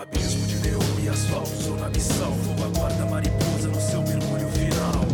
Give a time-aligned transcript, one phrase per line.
[0.00, 2.30] abismo de neon e asfalto, sou na missão.
[2.30, 5.04] Vou aguarda mariposa no seu mergulho final.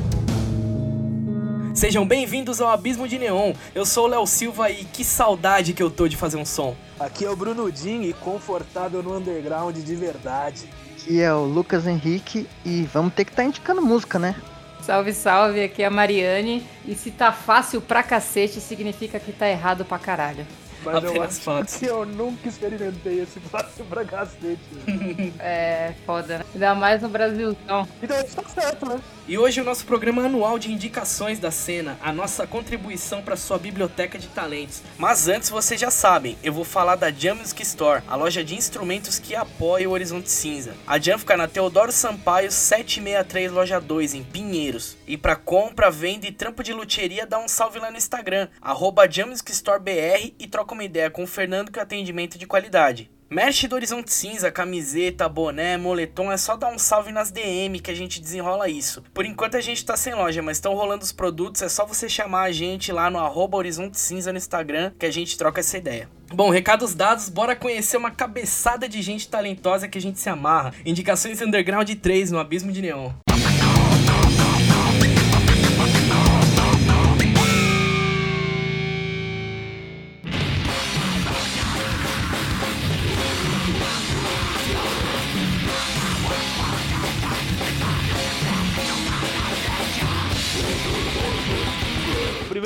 [1.75, 3.53] Sejam bem-vindos ao Abismo de Neon.
[3.75, 6.77] Eu sou o Léo Silva e que saudade que eu tô de fazer um som.
[7.01, 10.69] Aqui é o Bruno Din e confortável no underground de verdade.
[10.93, 14.37] Aqui é o Lucas Henrique e vamos ter que estar tá indicando música, né?
[14.83, 16.65] Salve, salve, aqui é a Mariane.
[16.87, 20.47] E se tá fácil pra cacete, significa que tá errado pra caralho.
[20.87, 21.77] Mas eu Apenas acho fotos.
[21.77, 24.61] que eu nunca experimentei esse fácil pra cacete.
[25.39, 26.45] É foda, né?
[26.55, 27.89] Ainda mais no Brasilzão.
[28.03, 29.01] Então isso tá certo, né?
[29.29, 33.59] E hoje o nosso programa anual de indicações da cena, a nossa contribuição para sua
[33.59, 34.83] biblioteca de talentos.
[34.97, 38.55] Mas antes, vocês já sabem, eu vou falar da Jam Music Store, a loja de
[38.55, 40.75] instrumentos que apoia o Horizonte Cinza.
[40.87, 44.97] A Jam fica na Teodoro Sampaio 763 Loja 2, em Pinheiros.
[45.09, 49.11] E para compra, venda e trampo de luthieria, dá um salve lá no Instagram, arroba
[49.11, 52.47] Jam Music Store BR e troca uma ideia com o Fernando que é atendimento de
[52.47, 53.11] qualidade.
[53.29, 57.91] Merch do Horizonte Cinza, camiseta, boné, moletom, é só dar um salve nas DM que
[57.91, 59.03] a gente desenrola isso.
[59.13, 62.09] Por enquanto a gente tá sem loja, mas estão rolando os produtos, é só você
[62.09, 65.77] chamar a gente lá no arroba Horizonte Cinza no Instagram que a gente troca essa
[65.77, 66.09] ideia.
[66.33, 70.73] Bom, recados dados, bora conhecer uma cabeçada de gente talentosa que a gente se amarra.
[70.85, 73.11] Indicações Underground 3 no Abismo de Neon.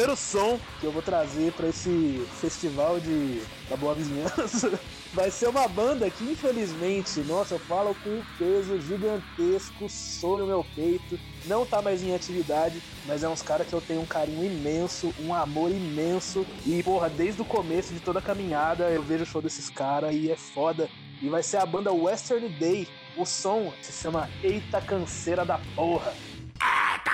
[0.00, 4.80] Primeiro som que eu vou trazer pra esse festival de da boa vizinhança
[5.12, 10.46] vai ser uma banda que infelizmente, nossa, eu falo com um peso gigantesco sobre o
[10.46, 11.20] meu peito.
[11.44, 15.12] Não tá mais em atividade, mas é uns caras que eu tenho um carinho imenso,
[15.20, 16.46] um amor imenso.
[16.64, 20.14] E, porra, desde o começo de toda a caminhada eu vejo o show desses caras
[20.14, 20.88] e é foda.
[21.20, 22.88] E vai ser a banda Western Day.
[23.18, 26.14] O som se chama Eita Canseira da Porra.
[26.58, 27.10] Que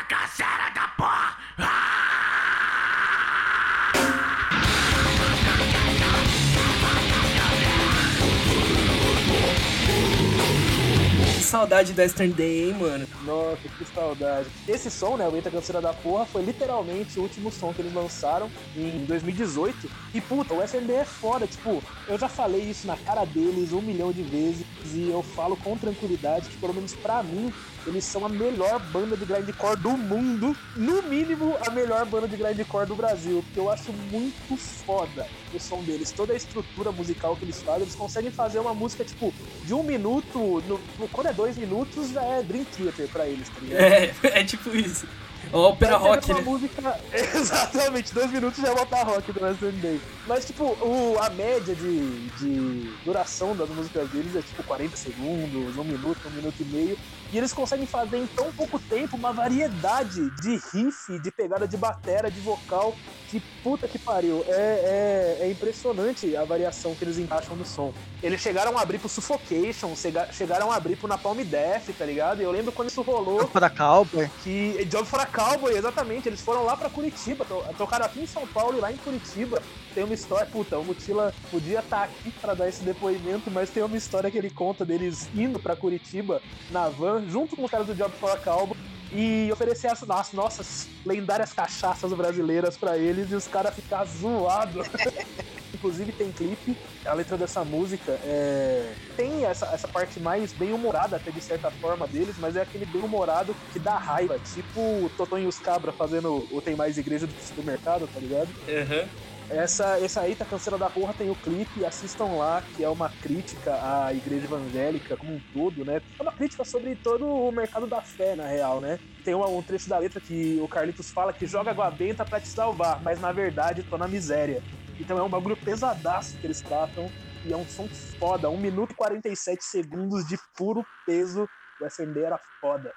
[11.47, 13.07] saudade da Eastern Day, hein, mano.
[13.25, 14.49] Nossa, que saudade.
[14.69, 17.95] Esse som, né, o Eita Canseira da Porra, foi literalmente o último som que eles
[17.95, 19.89] lançaram em 2018.
[20.13, 23.81] E puta, o SND é foda, tipo, eu já falei isso na cara deles um
[23.81, 27.53] milhão de vezes e eu falo com tranquilidade que, pelo menos pra mim,
[27.87, 30.57] eles são a melhor banda de grindcore do mundo.
[30.75, 35.61] No mínimo, a melhor banda de grindcore do Brasil, porque eu acho muito foda o
[35.61, 36.11] som deles.
[36.11, 39.33] Toda a estrutura musical que eles fazem, eles conseguem fazer uma música, tipo,
[39.65, 40.81] de um minuto, no-
[41.13, 43.81] quando é dois minutos, já é Dream Theater pra eles, tá ligado?
[43.81, 45.07] É, é tipo isso.
[45.53, 46.45] Ópera você vê rock, uma né?
[46.45, 47.01] música...
[47.37, 50.01] Exatamente, dois minutos já é botar rock do Western Day.
[50.27, 55.77] Mas, tipo, o, a média de, de duração das músicas deles é, tipo, 40 segundos,
[55.77, 56.99] um minuto, um minuto e meio.
[57.33, 61.77] E eles conseguem fazer em tão pouco tempo uma variedade de riff, de pegada de
[61.77, 62.95] batera, de vocal,
[63.31, 64.45] que puta que pariu.
[64.49, 67.93] É, é, é impressionante a variação que eles encaixam no som.
[68.23, 72.41] Eles chegaram a abrir pro Suffocation, chega- chegaram a abrir pro Napalm Death, tá ligado?
[72.41, 74.29] E eu lembro quando isso rolou Para Cowboy.
[74.43, 78.27] que Job for a Cowboy, exatamente, eles foram lá pra Curitiba, to- tocaram aqui em
[78.27, 79.63] São Paulo e lá em Curitiba.
[79.95, 83.83] Tem uma história, puta, o Mutila podia estar aqui pra dar esse depoimento, mas tem
[83.83, 87.87] uma história que ele conta deles indo pra Curitiba na van, junto com os caras
[87.87, 88.77] do Job for a Cowboy.
[89.13, 94.87] E oferecer as as nossas lendárias cachaças brasileiras pra eles e os caras ficar zoados.
[95.75, 98.95] Inclusive tem clipe, a letra dessa música é...
[99.15, 102.87] tem essa, essa parte mais bem humorada até de certa forma deles, mas é aquele
[102.87, 106.97] bem humorado que dá raiva, tipo o Totonho e os Cabra fazendo o Tem Mais
[106.97, 108.49] Igreja do que Supermercado, tá ligado?
[108.69, 109.07] Aham.
[109.49, 113.09] Essa, essa aí, tá canseira da porra, tem o clipe, assistam lá, que é uma
[113.09, 116.03] crítica à igreja evangélica como um todo, né?
[116.19, 118.99] É uma crítica sobre todo o mercado da fé, na real, né?
[119.25, 122.41] Tem uma- um trecho da letra que o Carlitos fala que joga água benta pra
[122.41, 124.61] te salvar, mas na verdade tô na miséria.
[124.99, 127.09] Então é um bagulho pesadaço que eles tratam
[127.45, 131.49] e é um som foda, 1 minuto e 47 segundos de puro peso.
[131.81, 132.93] O SND era foda.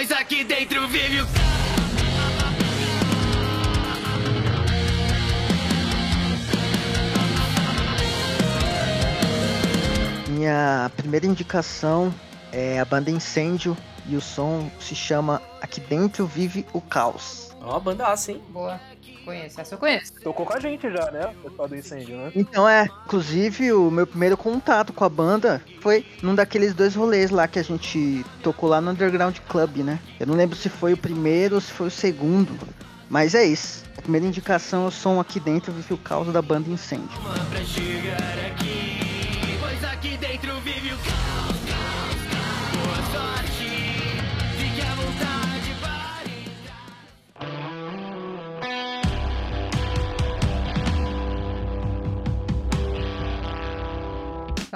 [0.00, 1.26] Pois aqui dentro vive o
[10.30, 12.14] Minha primeira indicação
[12.50, 13.76] é a banda Incêndio
[14.06, 17.54] e o som se chama Aqui Dentro Vive o Caos.
[17.60, 18.40] Ó, banda assim.
[18.48, 18.80] Boa.
[19.24, 20.12] Conheço, essa eu conheço.
[20.22, 21.34] Tocou com a gente já, né?
[21.44, 22.32] O pessoal do incêndio, né?
[22.34, 27.30] Então é, inclusive o meu primeiro contato com a banda foi num daqueles dois rolês
[27.30, 29.98] lá que a gente tocou lá no Underground Club, né?
[30.18, 32.58] Eu não lembro se foi o primeiro ou se foi o segundo.
[33.08, 33.84] Mas é isso.
[33.98, 37.08] A primeira indicação é o som aqui dentro vive o caos da banda Incêndio.
[37.50, 38.79] Pra chegar aqui,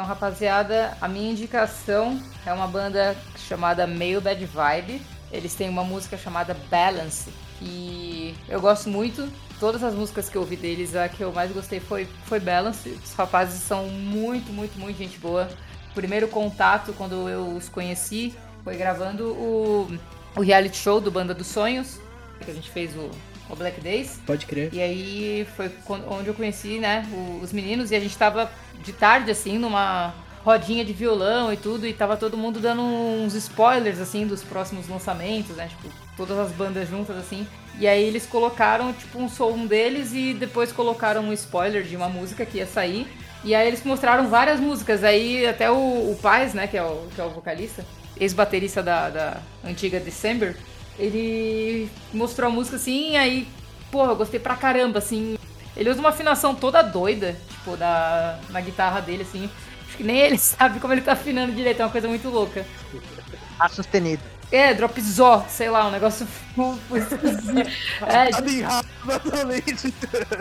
[0.05, 5.01] Então, rapaziada, a minha indicação é uma banda chamada Meio Bad Vibe.
[5.33, 9.27] Eles têm uma música chamada Balance, que eu gosto muito.
[9.59, 12.91] Todas as músicas que eu ouvi deles, a que eu mais gostei foi, foi Balance.
[13.03, 15.49] Os rapazes são muito, muito, muito gente boa.
[15.91, 19.99] O primeiro contato, quando eu os conheci, foi gravando o,
[20.37, 21.99] o reality show do Banda dos Sonhos,
[22.45, 23.11] que a gente fez o,
[23.49, 24.21] o Black Days.
[24.27, 24.69] Pode crer.
[24.71, 25.73] E aí foi
[26.11, 27.09] onde eu conheci, né,
[27.43, 28.51] os meninos e a gente tava
[28.85, 30.15] de tarde, assim, numa
[30.45, 34.87] rodinha de violão e tudo, e tava todo mundo dando uns spoilers, assim, dos próximos
[34.89, 37.47] lançamentos, né, tipo, todas as bandas juntas, assim.
[37.79, 42.09] E aí eles colocaram, tipo, um som deles e depois colocaram um spoiler de uma
[42.09, 43.09] música que ia sair.
[43.43, 47.09] E aí eles mostraram várias músicas, aí até o, o Paz, né, que é o,
[47.15, 47.85] que é o vocalista,
[48.19, 50.57] ex-baterista da, da antiga December,
[50.99, 53.49] ele mostrou a música assim, aí,
[53.91, 55.37] porra, eu gostei pra caramba, assim.
[55.77, 59.51] Ele usa uma afinação toda doida, tipo, da, na guitarra dele, assim.
[59.89, 62.65] Acho que nem ele sabe como ele tá afinando direito, é uma coisa muito louca.
[63.59, 64.23] A sustenido.
[64.53, 67.71] É, drop zó, sei lá, um negócio full, full esquisito.
[68.07, 68.85] É, Tá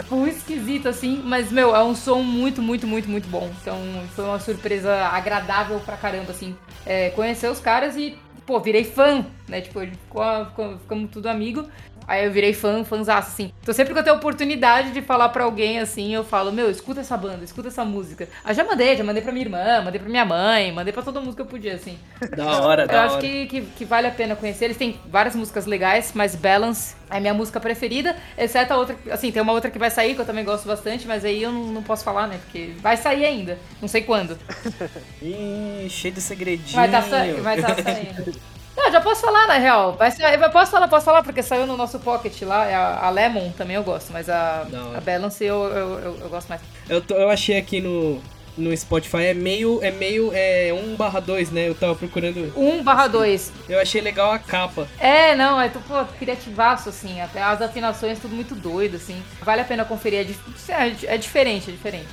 [0.04, 3.50] full esquisito, assim, mas, meu, é um som muito, muito, muito, muito bom.
[3.62, 3.80] Então,
[4.16, 6.56] foi uma surpresa agradável pra caramba, assim.
[6.86, 9.62] É, conhecer os caras e, pô, virei fã, né?
[9.62, 11.68] Tipo, ficou- ficamos tudo amigo.
[12.08, 13.52] Aí eu virei fã, fãzaço, assim.
[13.62, 17.02] Então sempre que eu tenho oportunidade de falar pra alguém, assim, eu falo, meu, escuta
[17.02, 18.28] essa banda, escuta essa música.
[18.44, 21.22] Ah, já mandei, já mandei pra minha irmã, mandei pra minha mãe, mandei pra todo
[21.22, 21.98] mundo que eu podia, assim.
[22.36, 23.22] Da hora, Eu da acho hora.
[23.22, 24.66] que, que, que vale a pena conhecer.
[24.66, 28.96] Eles têm várias músicas legais, mas Balance é minha música preferida, exceto a outra.
[29.12, 31.52] Assim, tem uma outra que vai sair que eu também gosto bastante, mas aí eu
[31.52, 32.40] não, não posso falar, né?
[32.44, 33.58] Porque vai sair ainda.
[33.82, 34.38] Não sei quando.
[35.22, 36.76] Ih, cheio de segredinho.
[36.76, 37.02] Vai tá,
[37.42, 38.34] vai tá saindo.
[38.76, 39.94] Não, já posso falar, na real.
[39.94, 42.66] Vai sair, eu posso falar, posso falar, porque saiu no nosso pocket lá.
[42.68, 44.66] é A, a Lemon também eu gosto, mas a,
[44.98, 46.62] a Balance eu, eu, eu, eu gosto mais.
[46.90, 48.20] Eu, tô- eu achei aqui no,
[48.58, 51.68] no Spotify, é meio, é meio, é 1 barra 2, né?
[51.70, 53.52] Eu tava procurando, 1 barra 2.
[53.70, 54.88] eu achei legal a capa.
[55.00, 57.22] É, não, é tipo, criativaço, assim.
[57.22, 59.22] Até as afinações, tudo muito doido, assim.
[59.42, 60.28] Vale a pena conferir.
[60.68, 62.08] É, é, é diferente, é diferente.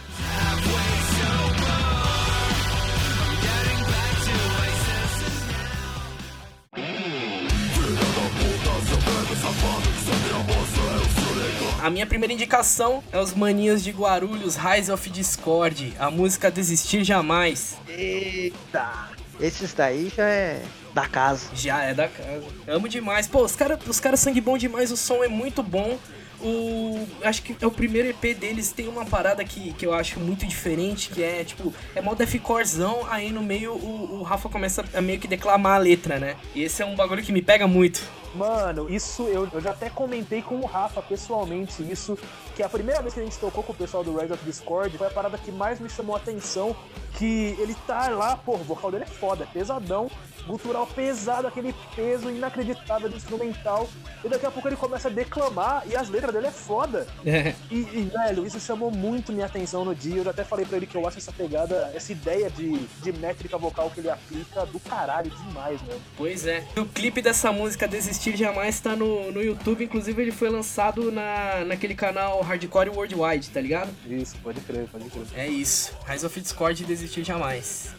[11.82, 17.04] A minha primeira indicação é os maninhos de Guarulhos, Rise of Discord, a música Desistir
[17.04, 17.78] Jamais.
[17.88, 19.08] Eita!
[19.40, 20.62] Esses daí já é
[20.92, 21.48] da casa.
[21.54, 22.44] Já é da casa.
[22.68, 23.26] Amo demais.
[23.26, 25.98] Pô, os caras os cara sangue bom demais, o som é muito bom.
[26.42, 27.06] O.
[27.22, 30.46] Acho que é o primeiro EP deles, tem uma parada que, que eu acho muito
[30.46, 35.00] diferente, que é tipo, é mó deathcorezão, aí no meio o, o Rafa começa a
[35.00, 36.36] meio que declamar a letra, né?
[36.54, 38.00] E esse é um bagulho que me pega muito.
[38.34, 42.16] Mano, isso eu, eu já até comentei com o Rafa pessoalmente isso,
[42.54, 44.96] que a primeira vez que a gente tocou com o pessoal do Rise of Discord
[44.96, 46.76] foi a parada que mais me chamou a atenção,
[47.14, 50.08] que ele tá lá, pô, o vocal dele é foda, é pesadão,
[50.46, 53.88] gutural pesado, aquele peso inacreditável do instrumental,
[54.24, 57.06] e daqui a pouco ele começa a declamar e as letras dele é foda.
[57.24, 57.54] É.
[57.70, 60.16] E, e, velho, isso chamou muito minha atenção no dia.
[60.16, 63.12] Eu já até falei pra ele que eu acho essa pegada, essa ideia de, de
[63.12, 66.00] métrica vocal que ele aplica do caralho demais, mano.
[66.16, 66.66] Pois é.
[66.76, 71.64] O clipe dessa música Desistir Jamais tá no, no YouTube, inclusive ele foi lançado na,
[71.64, 73.90] naquele canal Hardcore Worldwide, tá ligado?
[74.06, 75.26] Isso, pode crer, pode crer.
[75.34, 75.92] É isso.
[76.06, 77.94] Rise of Discord Desistir Jamais.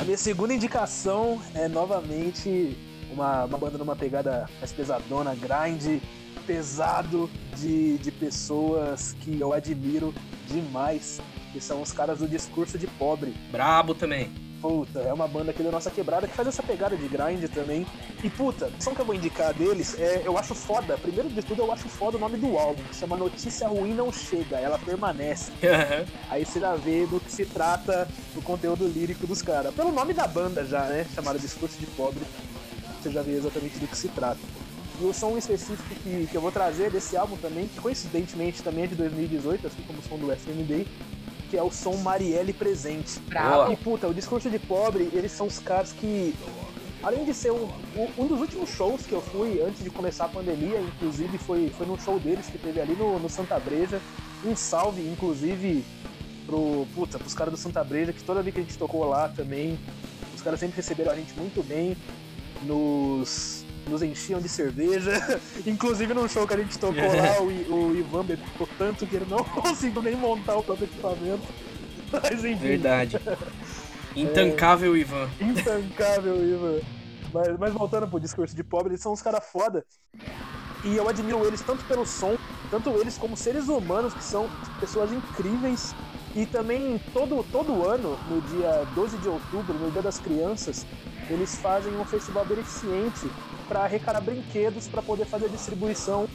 [0.00, 2.76] A minha segunda indicação é novamente
[3.12, 6.00] uma, uma banda numa pegada mais pesadona, grind,
[6.46, 10.14] pesado, de, de pessoas que eu admiro
[10.46, 11.20] demais,
[11.52, 13.34] que são os caras do discurso de pobre.
[13.50, 14.45] Brabo também.
[14.60, 17.86] Puta, é uma banda aqui da nossa quebrada que faz essa pegada de grind também.
[18.24, 21.62] E puta, só que eu vou indicar deles, é, eu acho foda, primeiro de tudo
[21.62, 25.52] eu acho foda o nome do álbum, que chama Notícia Ruim Não Chega, ela permanece.
[26.30, 29.74] Aí você já vê do que se trata o conteúdo lírico dos caras.
[29.74, 31.06] Pelo nome da banda já, né?
[31.14, 32.22] Chamada Discurso de Pobre,
[33.00, 34.40] você já vê exatamente do que se trata.
[35.00, 38.84] E o som específico que, que eu vou trazer desse álbum também, que coincidentemente também
[38.84, 40.86] é de 2018, assim como o som do FMD,
[41.50, 43.18] que é o som Marielle Presente.
[43.20, 43.72] Bravo.
[43.72, 46.34] E puta, o discurso de pobre, eles são os caras que.
[47.02, 47.68] Além de ser um,
[48.18, 51.86] um- dos últimos shows que eu fui antes de começar a pandemia, inclusive foi, foi
[51.86, 54.00] num show deles que teve ali no, no Santa Breja.
[54.44, 55.84] Um salve, inclusive,
[56.46, 59.28] pro, puta, pros caras do Santa Breja, que toda vez que a gente tocou lá
[59.28, 59.78] também,
[60.34, 61.96] os caras sempre receberam a gente muito bem,
[62.62, 65.12] nos, nos enchiam de cerveja.
[65.66, 69.26] inclusive num show que a gente tocou lá, o, o Ivan bebeu tanto que ele
[69.28, 71.46] não conseguiu nem montar o próprio equipamento.
[72.12, 72.56] Mas enfim.
[72.56, 73.18] Verdade.
[74.14, 75.28] Intancável Ivan.
[75.40, 76.80] Intancável, Ivan.
[77.32, 79.84] Mas, mas voltando pro discurso de pobre, eles são uns caras foda.
[80.84, 82.36] E eu admiro eles tanto pelo som,
[82.70, 84.48] tanto eles como seres humanos, que são
[84.80, 85.94] pessoas incríveis.
[86.34, 90.86] E também todo, todo ano, no dia 12 de outubro, no Dia das Crianças,
[91.28, 93.26] eles fazem um festival beneficente
[93.68, 96.28] para arrecadar brinquedos para poder fazer a distribuição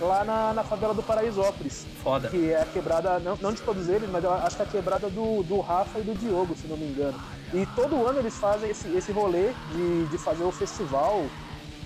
[0.00, 2.28] lá na, na favela do Paraisópolis Foda.
[2.28, 4.68] que é a quebrada, não, não de todos eles, mas eu acho que é a
[4.68, 7.20] quebrada do, do Rafa e do Diogo, se não me engano.
[7.52, 11.26] E todo ano eles fazem esse, esse rolê de, de fazer o festival.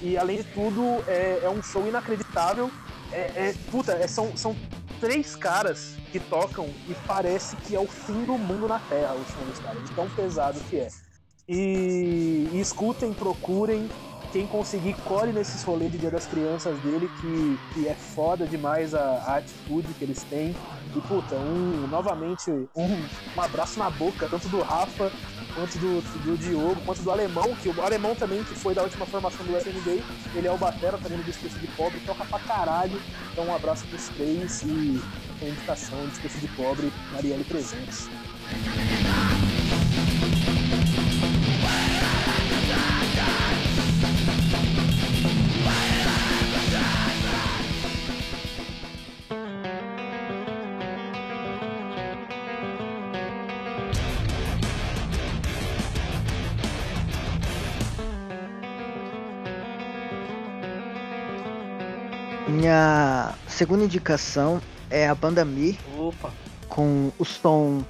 [0.01, 2.71] E além de tudo, é, é um show inacreditável.
[3.11, 4.55] É, é- puta, é- são, são
[5.01, 9.25] três caras que tocam e parece que é o fim do mundo na Terra o
[9.33, 10.89] som dos caras, de tão pesado que é.
[11.49, 13.89] E, e escutem, procurem.
[14.35, 18.93] Quem conseguir, colhe nesses rolês de Dia das Crianças dele, que, que é foda demais
[18.93, 20.57] a, a atitude que eles têm.
[20.93, 25.13] E, puta, um, novamente, um, um abraço na boca, tanto do Rafa,
[25.55, 29.07] quanto do, do Diogo, quanto do Alemão, que o Alemão também, que foi da última
[29.07, 30.03] formação do FND,
[30.35, 33.01] ele é o Batera, também no discurso de pobre, toca pra caralho.
[33.31, 35.01] Então, um abraço pros três e
[35.41, 38.09] a indicação, discurso de pobre, Marielle Presentes.
[62.47, 64.61] Minha segunda indicação
[64.91, 66.31] é a banda Mi Opa.
[66.69, 67.83] com o som.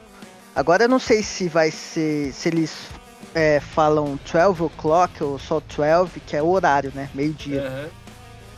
[0.54, 2.32] Agora eu não sei se vai ser.
[2.32, 2.88] Se eles
[3.34, 7.10] é, falam 12 o'clock ou só 12, que é o horário, né?
[7.12, 7.62] Meio-dia.
[7.62, 7.88] Aham.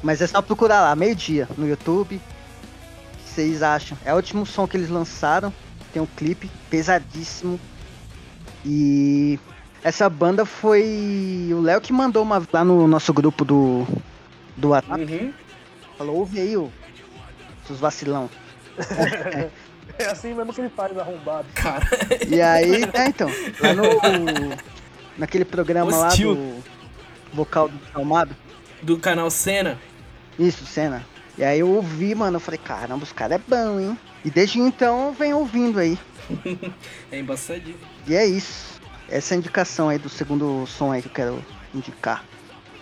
[0.03, 2.17] Mas é só procurar lá, meio-dia, no YouTube.
[2.17, 2.19] O
[3.25, 3.97] que vocês acham?
[4.05, 5.53] É o último som que eles lançaram.
[5.93, 7.59] Tem um clipe pesadíssimo.
[8.65, 9.39] E
[9.83, 13.87] essa banda foi o Léo que mandou uma lá no nosso grupo do,
[14.57, 15.03] do WhatsApp.
[15.03, 15.33] Uhum.
[15.97, 16.71] Falou, ouve aí, ô,
[17.67, 18.29] seus vacilão.
[19.99, 21.47] É assim mesmo que ele faz, arrombado.
[21.55, 21.87] Cara,
[22.29, 24.57] E aí, é então, lá no.
[25.17, 26.35] Naquele programa Hostil.
[26.35, 26.63] lá do
[27.33, 28.37] vocal do Calmado.
[28.83, 29.79] do canal Cena.
[30.39, 31.03] Isso, cena.
[31.39, 33.99] E aí eu ouvi, mano, eu falei, caramba, os caras é bom, hein?
[34.23, 35.99] E desde então eu venho ouvindo aí.
[37.11, 37.79] É embaçadinho.
[38.07, 38.79] E é isso.
[39.09, 42.23] Essa é a indicação aí do segundo som aí que eu quero indicar.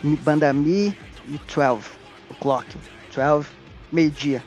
[0.03, 0.97] Banda Mi
[1.29, 1.85] e 12.
[2.29, 2.67] O Clock.
[3.15, 3.47] 12,
[3.93, 4.43] meio-dia.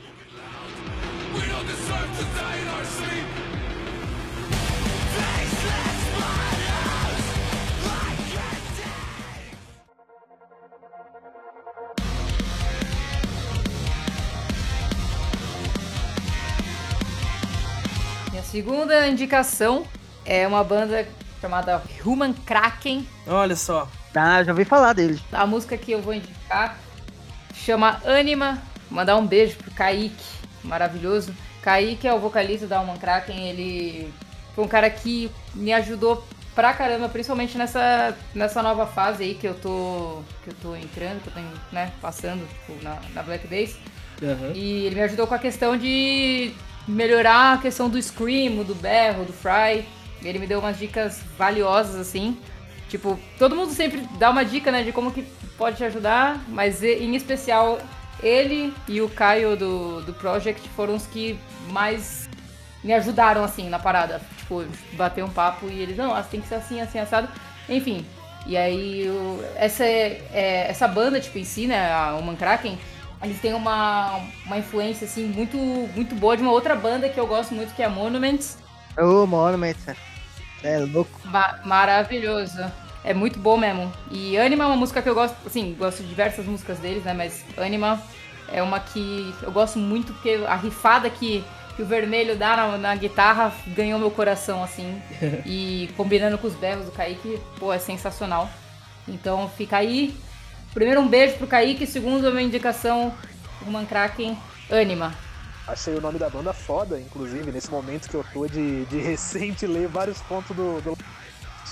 [18.29, 19.87] Minha segunda indicação
[20.25, 21.07] é uma banda
[21.39, 23.07] chamada Human Kraken.
[23.25, 23.87] Olha só.
[24.13, 25.21] Ah, já ouvi falar dele.
[25.31, 26.77] A música que eu vou indicar
[27.65, 28.61] chama Anima.
[28.89, 30.25] Mandar um beijo pro Kaique,
[30.63, 31.33] maravilhoso.
[31.61, 33.49] Kaique é o vocalista da Human Kraken.
[33.49, 34.13] Ele
[34.55, 39.47] foi um cara que me ajudou pra caramba, principalmente nessa, nessa nova fase aí que
[39.47, 41.39] eu tô, que eu tô entrando, que eu tô
[41.71, 43.77] né, passando tipo, na, na Black Days.
[44.23, 44.53] Aham.
[44.55, 46.51] E ele me ajudou com a questão de
[46.87, 49.85] melhorar a questão do scream, do berro, do fry.
[50.23, 52.37] Ele me deu umas dicas valiosas, assim.
[52.89, 55.23] Tipo, todo mundo sempre dá uma dica, né, de como que
[55.57, 57.79] pode te ajudar, mas em especial
[58.23, 61.37] ele e o Caio do, do Project foram os que
[61.69, 62.29] mais
[62.83, 64.21] me ajudaram, assim, na parada.
[64.37, 64.63] Tipo,
[64.93, 67.27] bater um papo e eles, não, ah, tem que ser assim, assim, assado.
[67.67, 68.05] Enfim.
[68.45, 72.79] E aí, o- essa, é- essa banda, tipo, em si, né, a Human Kraken,
[73.21, 77.27] eles têm uma, uma influência, assim, muito, muito boa de uma outra banda que eu
[77.27, 78.57] gosto muito, que é a Monuments.
[78.97, 79.75] Ô, Monument.
[80.63, 81.19] É louco.
[81.23, 82.59] Ma- maravilhoso.
[83.03, 83.91] É muito bom mesmo.
[84.11, 87.13] E Anima é uma música que eu gosto, assim, gosto de diversas músicas deles, né?
[87.13, 88.01] Mas Anima
[88.51, 91.43] é uma que eu gosto muito porque a rifada que,
[91.75, 95.01] que o vermelho dá na, na guitarra ganhou meu coração, assim.
[95.45, 98.49] e combinando com os berros do Kaique, pô, é sensacional.
[99.07, 100.13] Então fica aí
[100.73, 101.87] Primeiro, um beijo pro Kaique.
[101.87, 103.13] Segundo, a minha indicação,
[103.65, 104.37] o Mankraken
[104.69, 105.13] Anima.
[105.67, 109.65] Achei o nome da banda foda, inclusive, nesse momento que eu tô de, de recente
[109.67, 110.97] ler vários pontos do, do-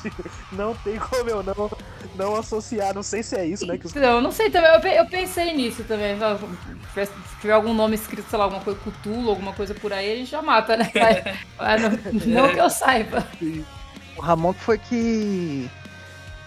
[0.51, 1.71] Não tem como eu não,
[2.15, 3.77] não associar, não sei se é isso, né?
[3.77, 6.17] Que os Não, não sei também, eu, pe- eu pensei nisso também.
[6.93, 7.09] Se
[7.41, 10.29] tiver algum nome escrito, sei lá, alguma coisa Cthulhu, alguma coisa por aí, a gente
[10.29, 10.91] já mata, né?
[12.27, 13.25] Não, não que eu saiba.
[14.17, 15.69] O Ramon que foi que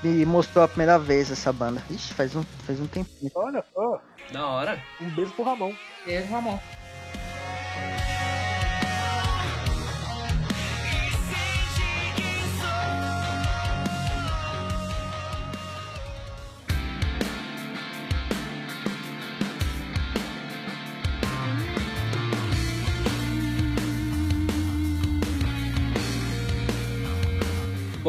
[0.05, 1.83] me mostrou a primeira vez essa banda.
[1.91, 3.33] Ixi, faz um, faz um tempinho.
[3.35, 4.01] Olha só,
[4.31, 4.83] Da hora.
[5.01, 5.73] um beijo pro Ramon.
[6.07, 6.59] Beijo, Ramon.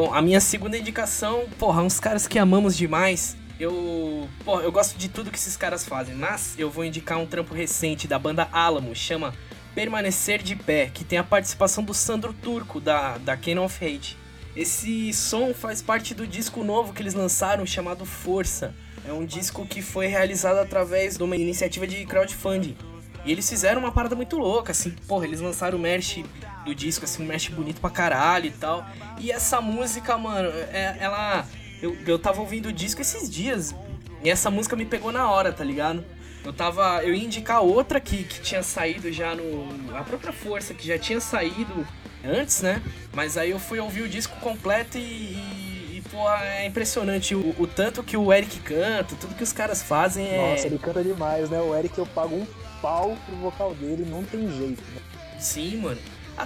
[0.00, 3.36] Bom, a minha segunda indicação, porra, uns caras que amamos demais.
[3.58, 7.26] Eu, porra, eu gosto de tudo que esses caras fazem, mas eu vou indicar um
[7.26, 9.34] trampo recente da banda Alamo, chama
[9.74, 14.16] Permanecer de Pé, que tem a participação do Sandro Turco, da, da Canon of Hate.
[14.56, 18.74] Esse som faz parte do disco novo que eles lançaram, chamado Força.
[19.06, 22.74] É um disco que foi realizado através de uma iniciativa de crowdfunding.
[23.24, 26.24] E eles fizeram uma parada muito louca, assim, porra, eles lançaram o merch
[26.64, 28.84] do disco, assim, um merch bonito pra caralho e tal.
[29.18, 31.46] E essa música, mano, é- ela.
[31.82, 33.74] Eu, eu tava ouvindo o disco esses dias.
[34.22, 36.04] E essa música me pegou na hora, tá ligado?
[36.44, 37.02] Eu tava.
[37.02, 39.66] Eu ia indicar outra que, que tinha saído já no.
[39.96, 41.86] A própria Força, que já tinha saído
[42.24, 42.82] antes, né?
[43.12, 45.00] Mas aí eu fui ouvir o disco completo e.
[45.00, 45.69] e,
[46.10, 50.26] pô, é impressionante o, o tanto que o Eric canta, tudo que os caras fazem
[50.28, 50.50] é.
[50.52, 51.60] Nossa, ele canta demais, né?
[51.60, 52.46] O Eric eu pago um
[52.82, 55.00] pau pro vocal dele, não tem jeito, né?
[55.38, 55.98] Sim, mano.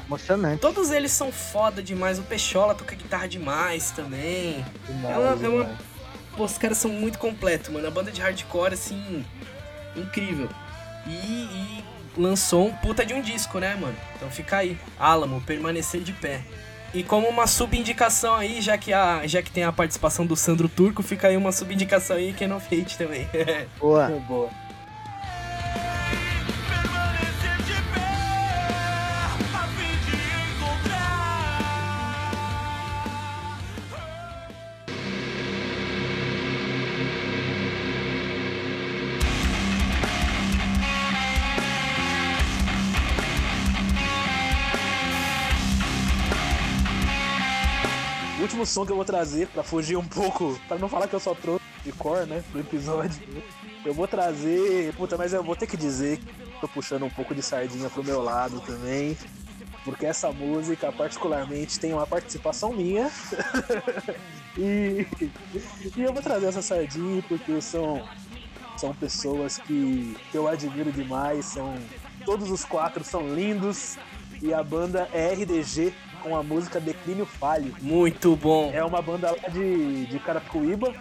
[0.07, 0.61] Emocionante.
[0.61, 2.19] Todos eles são foda demais.
[2.19, 4.65] O Peixola toca guitarra demais também.
[4.89, 5.79] Demais, É uma- é uma-.
[6.37, 7.87] Pô, os caras são muito completos, mano.
[7.87, 9.25] A banda de hardcore, assim,
[9.95, 10.49] incrível.
[11.07, 11.85] E, e
[12.17, 13.95] lançou um puta de um disco, né, mano?
[14.17, 14.77] Então fica aí.
[14.99, 16.43] Álamo, permanecer de pé.
[16.95, 20.69] E como uma subindicação aí, já que, a, já que tem a participação do Sandro
[20.69, 23.29] Turco, fica aí uma subindicação aí, Ken of Hate também.
[23.81, 24.09] Boa.
[24.29, 24.64] Boa.
[48.75, 51.33] Som que eu vou trazer, pra fugir um pouco, pra não falar que eu só
[51.33, 53.23] trouxe de cor, né, pro episódio,
[53.85, 54.93] eu vou trazer.
[54.95, 58.03] Puta, mas eu vou ter que dizer que tô puxando um pouco de sardinha pro
[58.03, 59.17] meu lado também.
[59.85, 63.11] Porque essa música, particularmente, tem uma participação minha.
[64.59, 65.07] e,
[65.95, 68.03] e eu vou trazer essa sardinha porque são,
[68.79, 71.45] são pessoas que, que eu admiro demais.
[71.45, 71.77] São,
[72.25, 73.99] todos os quatro são lindos.
[74.41, 75.93] E a banda é RDG
[76.25, 77.77] com a música Declínio Falho.
[77.83, 78.73] muito bom.
[78.73, 80.93] É uma banda lá de, de Carapicuíba.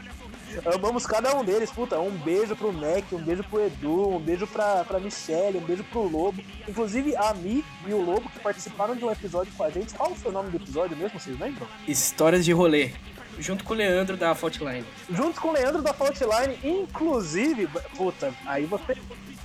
[0.76, 2.00] Amamos cada um deles, puta.
[2.00, 5.84] Um beijo pro Mac, um beijo pro Edu, um beijo pra, pra Michelle, um beijo
[5.86, 6.44] pro Lobo.
[6.68, 9.94] Inclusive a Mi e o Lobo que participaram de um episódio com a gente.
[9.96, 11.20] Qual foi o nome do episódio mesmo?
[11.20, 11.68] Vocês lembram?
[11.88, 12.92] Histórias de rolê.
[13.40, 14.86] Junto com o Leandro da Faultline.
[15.10, 17.68] Junto com o Leandro da Faultline, inclusive.
[17.98, 18.96] Puta, aí você.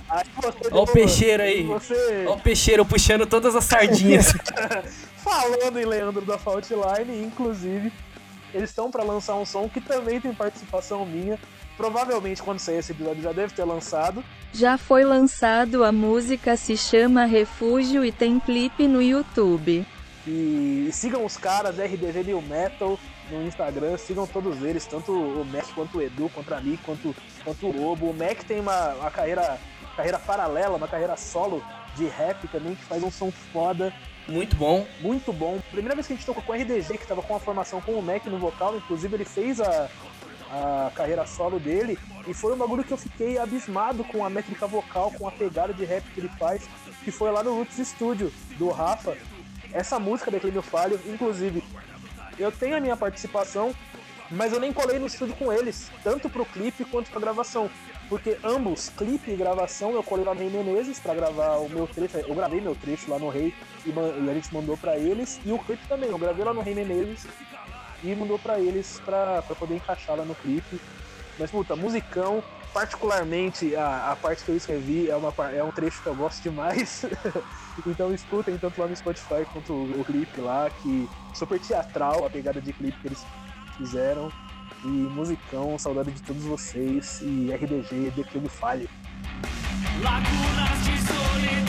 [0.07, 0.69] Aí você.
[0.71, 1.63] Ó o peixeiro aí.
[1.63, 2.25] Você.
[2.27, 4.33] Ó o peixeiro puxando todas as sardinhas.
[5.29, 7.93] Falando em Leandro da Faultline, inclusive,
[8.51, 11.37] eles estão pra lançar um som que também tem participação minha.
[11.77, 14.23] Provavelmente quando sair esse episódio já deve ter lançado.
[14.51, 19.85] Já foi lançado, a música se chama Refúgio e tem clipe no YouTube.
[20.27, 25.67] E sigam os caras, RDG New Metal, no Instagram, sigam todos eles, tanto o Mac
[25.75, 28.09] quanto o Edu, quanto a Mi, quanto, quanto o Lobo.
[28.09, 29.59] O Mac tem uma, uma carreira,
[29.95, 31.63] carreira paralela, uma carreira solo
[31.95, 33.93] de rap também, que faz um som foda.
[34.29, 34.85] Muito bom.
[35.01, 35.59] muito bom.
[35.71, 37.93] Primeira vez que a gente tocou com o RDG, que tava com a formação com
[37.93, 39.89] o Mac no vocal, inclusive ele fez a,
[40.51, 44.67] a carreira solo dele, e foi um bagulho que eu fiquei abismado com a métrica
[44.67, 46.67] vocal, com a pegada de rap que ele faz,
[47.03, 49.17] que foi lá no Roots Studio, do Rafa.
[49.71, 51.63] Essa música, Declínio Falho, inclusive,
[52.37, 53.73] eu tenho a minha participação,
[54.31, 57.69] mas eu nem colei no estúdio com eles, tanto pro clipe quanto pra gravação.
[58.09, 61.85] Porque ambos, clipe e gravação, eu colei lá no Rei Menezes pra gravar o meu
[61.85, 62.17] trecho.
[62.17, 63.53] Eu gravei meu trecho lá no Rei
[63.85, 65.39] e, e a gente mandou pra eles.
[65.45, 67.27] E o clipe também, eu gravei lá no Rei Menezes
[68.03, 70.81] e mandou pra eles pra, pra poder encaixar lá no clipe.
[71.37, 72.43] Mas, puta, musicão,
[72.73, 76.41] particularmente a, a parte que eu escrevi é, uma, é um trecho que eu gosto
[76.41, 77.05] demais.
[77.85, 82.29] então escutem tanto lá no Spotify quanto o, o clipe lá, que super teatral a
[82.29, 83.23] pegada de clipe que eles
[83.77, 84.31] fizeram.
[84.83, 87.21] E musicão, saudade de todos vocês.
[87.21, 88.89] E RDG, The falhe.
[90.01, 91.68] Lagunas de solidão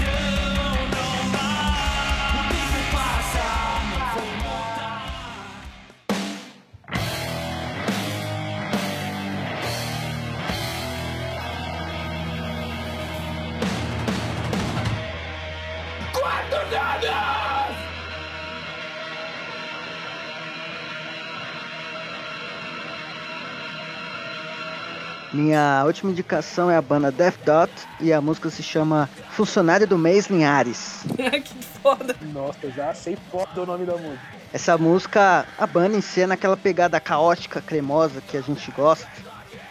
[25.41, 29.97] Minha última indicação é a banda Death Dot e a música se chama Funcionário do
[29.97, 31.03] Mês Linhares.
[31.17, 32.15] que foda.
[32.31, 34.21] Nossa, já achei foda o nome da música.
[34.53, 39.09] Essa música, a banda em si é naquela pegada caótica, cremosa que a gente gosta.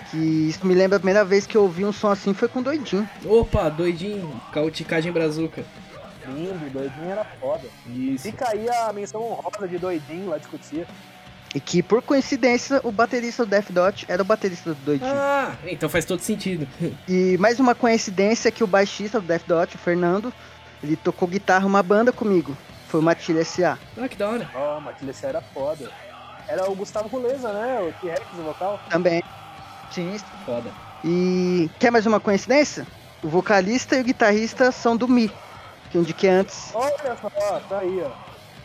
[0.09, 2.63] Que isso me lembra a primeira vez que eu ouvi um som assim foi com
[2.63, 3.07] Doidinho.
[3.23, 4.41] Opa, doidinho.
[4.51, 5.63] Cauticagem brazuca.
[6.27, 7.67] Lindo, doidinho era foda.
[7.85, 8.23] Isso.
[8.23, 10.87] Fica aí a menção honrosa de doidinho lá de Cotia.
[11.53, 15.11] E que por coincidência o baterista do Death Dot era o baterista do Doidinho.
[15.11, 16.67] Ah, então faz todo sentido.
[17.07, 20.31] E mais uma coincidência que o baixista do Death Dot, o Fernando,
[20.83, 22.55] ele tocou guitarra uma banda comigo.
[22.87, 23.77] Foi o Matilha S.A.
[23.97, 24.49] Ah, que da hora.
[24.53, 25.91] Ó, oh, Matilha C era foda.
[26.47, 27.79] Era o Gustavo Roleza, né?
[27.81, 28.79] O T-Rex, o vocal.
[28.89, 29.23] Também.
[29.91, 30.17] Sim.
[30.45, 30.71] Foda.
[31.03, 32.87] E quer mais uma coincidência?
[33.23, 35.31] O vocalista e o guitarrista são do Mi,
[35.91, 36.71] que eu indiquei antes.
[36.73, 38.11] Olha só, tá aí, ó.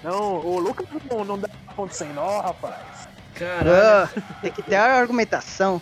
[0.03, 3.09] Não, o Lucas não, não dá ponto sem nó, rapaz.
[3.35, 3.71] Caralho.
[3.71, 4.09] Ah,
[4.41, 5.81] tem que ter a argumentação.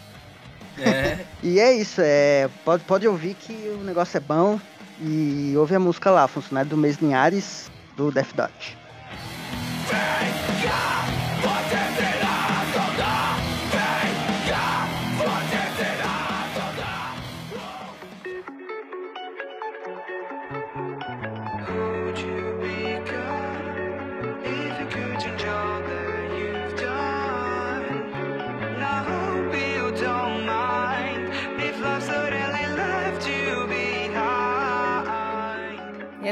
[0.79, 1.19] É.
[1.43, 4.61] E é isso, é, pode, pode ouvir que o negócio é bom.
[5.01, 8.79] E ouve a música lá, Funcionário do Mês Linhares, do Death Dot.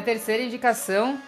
[0.01, 1.19] Minha terceira indicação,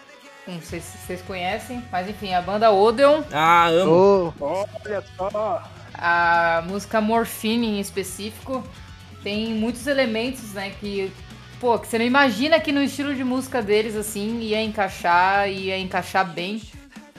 [0.47, 4.33] não sei se vocês conhecem, mas enfim, a banda Odeon, Ah, amo.
[4.39, 5.63] Ô, Olha só.
[5.93, 8.63] a música Morphine em específico,
[9.21, 11.13] tem muitos elementos, né, que,
[11.59, 15.77] pô, que você não imagina que no estilo de música deles, assim, ia encaixar, ia
[15.77, 16.59] encaixar bem.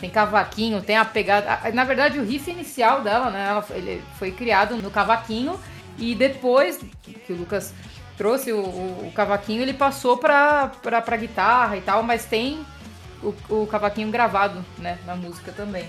[0.00, 1.70] Tem cavaquinho, tem a pegada...
[1.72, 5.56] Na verdade, o riff inicial dela, né, ela, ele foi criado no cavaquinho
[5.96, 7.72] e depois que o Lucas
[8.16, 12.60] trouxe o, o- o cavaquinho, ele passou pra, pra, pra guitarra e tal, mas tem
[13.22, 15.88] o, o cavaquinho gravado, né, na música também.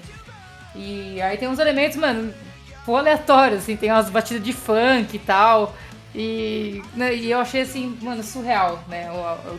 [0.76, 2.34] E aí tem uns elementos, mano,
[2.86, 5.76] pô, aleatórios, assim, tem umas batidas de funk e tal.
[6.18, 9.10] E, né, e eu achei assim, mano, surreal, né?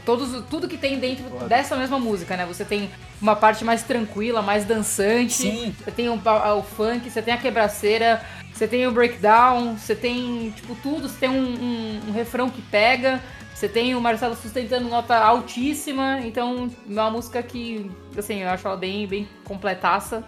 [0.07, 2.47] Todos, tudo que tem dentro dessa mesma música, né?
[2.47, 5.35] Você tem uma parte mais tranquila, mais dançante.
[5.35, 5.77] Sim.
[5.85, 8.23] Você tem o, o funk, você tem a quebraceira,
[8.57, 11.09] você tem o breakdown, você tem, tipo, tudo.
[11.09, 13.21] Você tem um, um- um refrão que pega.
[13.55, 16.21] Você tem o Marcelo sustentando nota altíssima.
[16.23, 20.25] Então, é uma música que, assim, eu acho ela bem, bem completaça.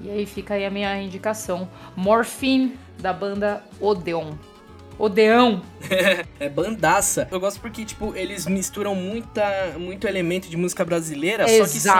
[0.00, 1.68] E aí fica aí a minha indicação.
[1.96, 4.32] Morphine, da banda Odeon.
[4.98, 5.62] Odeão!
[6.40, 7.26] É bandaça.
[7.30, 11.92] Eu gosto porque, tipo, eles misturam muita, muito elemento de música brasileira, só que sem.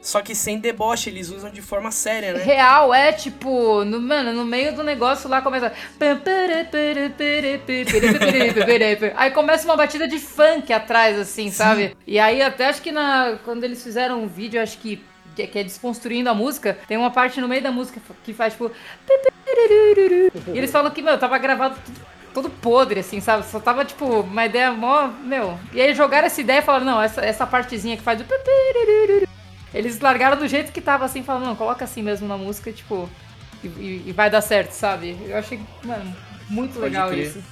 [0.00, 2.42] Só que sem deboche, eles usam de forma séria, né?
[2.42, 5.72] Real, é tipo, no, mano, no meio do negócio lá começa.
[9.16, 11.96] Aí começa uma batida de funk atrás, assim, sabe?
[12.06, 15.02] E aí até acho que na, quando eles fizeram um vídeo, acho que,
[15.34, 18.70] que é desconstruindo a música, tem uma parte no meio da música que faz tipo.
[20.54, 22.00] E eles falam que, meu, tava gravado tudo,
[22.32, 23.44] todo podre, assim, sabe?
[23.46, 25.08] Só tava, tipo, uma ideia mó.
[25.24, 25.58] Meu.
[25.72, 28.24] E aí jogaram essa ideia e falaram, não, essa, essa partezinha que faz o.
[29.74, 33.08] Eles largaram do jeito que tava assim, falando, não, coloca assim mesmo na música, tipo,
[33.62, 35.16] e, e- vai dar certo, sabe?
[35.26, 36.16] Eu achei, mano,
[36.48, 37.18] muito Pode legal crer.
[37.28, 37.42] isso.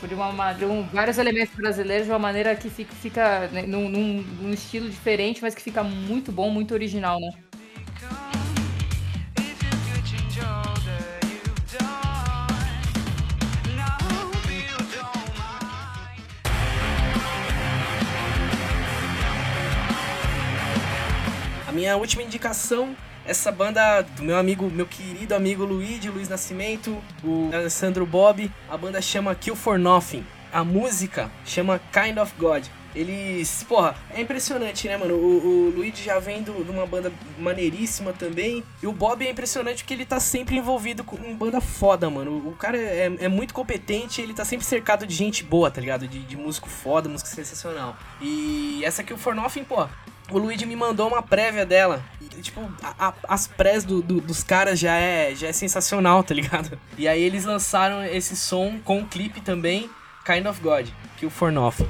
[0.00, 3.48] Foi de, uma, ma- de um- vários elementos brasileiros de uma maneira que fica, fica
[3.48, 7.45] né, num, num- num estilo diferente, mas que fica muito bom, muito original, né?
[21.86, 27.48] Minha última indicação, essa banda do meu amigo, meu querido amigo Luigi, Luiz Nascimento, o
[27.54, 30.26] Alessandro Bob, a banda chama Kill for Nothing.
[30.52, 32.64] A música chama Kind of God.
[32.92, 35.14] Eles, porra, é impressionante, né, mano?
[35.14, 38.64] O, o Luigi já vem de uma banda maneiríssima também.
[38.82, 42.48] E o Bob é impressionante porque ele tá sempre envolvido com em banda foda, mano.
[42.48, 46.08] O cara é, é muito competente, ele tá sempre cercado de gente boa, tá ligado?
[46.08, 47.96] De, de músico foda, música sensacional.
[48.20, 49.86] E essa Kill for Nothing, pô,
[50.30, 52.02] o Luigi me mandou uma prévia dela.
[52.20, 56.22] E, tipo, a- a- as prés do- do- dos caras já é, já é sensacional,
[56.22, 56.78] tá ligado?
[56.98, 59.88] E aí eles lançaram esse som com o clipe também,
[60.24, 61.86] Kind of God, que o Fornoff.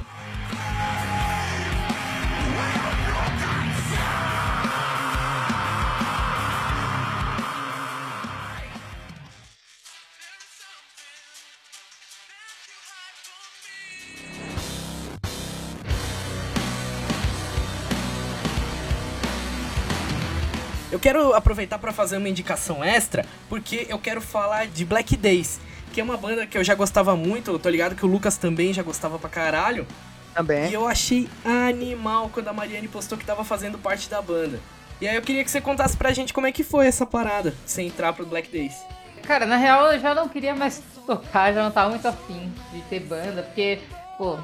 [21.07, 25.57] Quero aproveitar pra fazer uma indicação extra, porque eu quero falar de Black Days,
[25.93, 28.35] que é uma banda que eu já gostava muito, eu tô ligado que o Lucas
[28.35, 29.87] também já gostava pra caralho.
[30.33, 30.69] Também.
[30.69, 34.59] E eu achei animal quando a Mariane postou que tava fazendo parte da banda.
[34.99, 37.55] E aí eu queria que você contasse pra gente como é que foi essa parada,
[37.65, 38.75] você entrar pro Black Days.
[39.23, 42.81] Cara, na real eu já não queria mais tocar, já não tava muito afim de
[42.81, 43.79] ter banda, porque,
[44.17, 44.37] pô,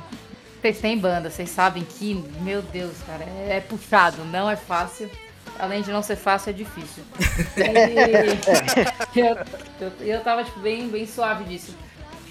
[0.62, 5.12] vocês têm banda, vocês sabem que, meu Deus, cara, é, é puxado, não é fácil.
[5.60, 7.04] Além de não ser fácil, é difícil.
[9.16, 9.38] E eu,
[9.80, 11.76] eu, eu tava, tipo, bem, bem suave disso.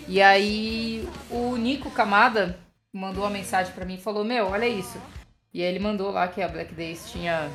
[0.08, 2.58] E aí o Nico Camada
[2.92, 4.98] mandou uma mensagem pra mim e falou, meu, olha isso.
[5.54, 7.48] E aí ele mandou lá que a Black Days tinha,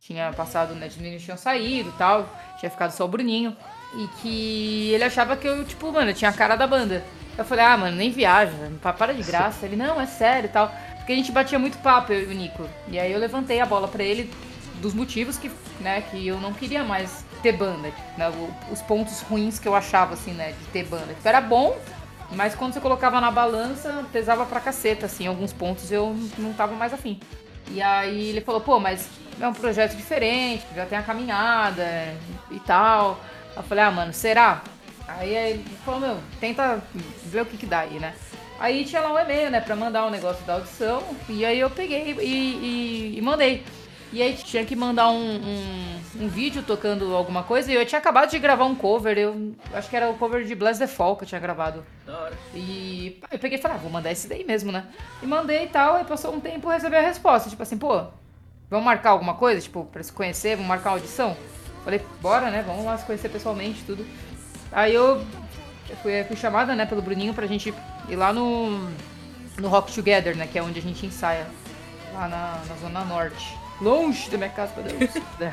[0.00, 3.56] tinha passado, né, meninos tinham saído e tal, tinha ficado só o Bruninho.
[3.94, 7.02] E que ele achava que eu, tipo, mano, eu tinha a cara da banda.
[7.38, 9.64] Eu falei, ah, mano, nem viaja, pa- para de graça.
[9.64, 10.74] Ele, não, é sério e tal.
[10.96, 12.68] Porque a gente batia muito papo, eu e o Nico.
[12.88, 14.30] E aí eu levantei a bola pra ele
[14.80, 17.90] dos motivos que, né, que eu não queria mais ter banda.
[18.16, 18.30] Né,
[18.70, 21.14] os pontos ruins que eu achava, assim, né, de ter banda.
[21.14, 21.76] Tipo, era bom,
[22.32, 26.74] mas quando você colocava na balança, pesava pra caceta, assim, alguns pontos eu não tava
[26.74, 27.20] mais afim.
[27.70, 29.08] E aí ele falou, pô, mas
[29.40, 32.14] é um projeto diferente, já tem a caminhada
[32.50, 33.18] e tal.
[33.56, 34.62] Eu falei, ah, mano, será?
[35.08, 36.82] Aí ele falou, meu, tenta
[37.24, 38.14] ver o que que dá aí, né?
[38.58, 41.02] Aí tinha lá um e-mail, né, pra mandar o negócio da audição.
[41.28, 43.64] E aí eu peguei e, e- e mandei.
[44.16, 47.70] E aí tinha que mandar um, um, um vídeo tocando alguma coisa.
[47.70, 49.18] E eu tinha acabado de gravar um cover.
[49.18, 51.84] Eu acho que era o cover de Bless the Fall que eu tinha gravado.
[52.06, 52.38] Da hora.
[52.54, 54.86] E eu peguei e falei, ah, vou mandar esse daí mesmo, né?
[55.22, 57.50] E mandei e tal, aí passou um tempo e recebi a resposta.
[57.50, 58.06] Tipo assim, pô,
[58.70, 61.36] vamos marcar alguma coisa, tipo, pra se conhecer, vamos marcar uma audição?
[61.84, 62.64] Falei, bora, né?
[62.66, 64.06] Vamos lá se conhecer pessoalmente, tudo.
[64.72, 65.22] Aí eu,
[65.90, 67.74] eu fui, fui chamada, né, pelo Bruninho pra gente
[68.08, 68.88] ir lá no,
[69.58, 70.48] no Rock Together, né?
[70.50, 71.46] Que é onde a gente ensaia.
[72.14, 73.65] Lá na, na Zona Norte.
[73.80, 75.10] Longe da minha casa, meu Deus.
[75.40, 75.52] é.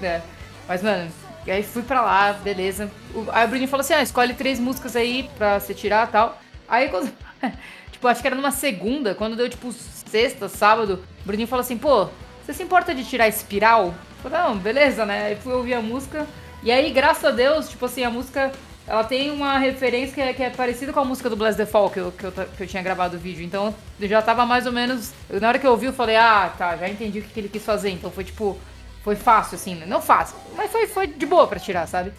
[0.06, 0.22] É.
[0.68, 1.10] Mas, mano,
[1.46, 2.90] e aí fui pra lá, beleza.
[3.14, 6.10] O- aí o Bruninho falou assim: ah, escolhe três músicas aí pra você tirar e
[6.10, 6.38] tal.
[6.68, 7.12] Aí quando.
[7.92, 11.76] tipo, acho que era numa segunda, quando deu tipo sexta, sábado, o Bruninho falou assim:
[11.78, 12.08] pô,
[12.44, 13.86] você se importa de tirar espiral?
[14.24, 15.26] Eu falei, não, beleza, né?
[15.26, 16.26] Aí fui ouvir a música.
[16.62, 18.50] E aí, graças a Deus, tipo assim, a música.
[18.86, 21.64] Ela tem uma referência que é, que é parecida com a música do Bless the
[21.64, 23.42] Fall que eu, que, eu, que eu tinha gravado o vídeo.
[23.42, 25.12] Então eu já tava mais ou menos.
[25.30, 27.48] na hora que eu ouvi, eu falei, ah, tá, já entendi o que, que ele
[27.48, 27.90] quis fazer.
[27.90, 28.58] Então foi tipo.
[29.02, 29.84] Foi fácil, assim, né?
[29.84, 32.10] Não fácil, mas foi, foi de boa pra tirar, sabe?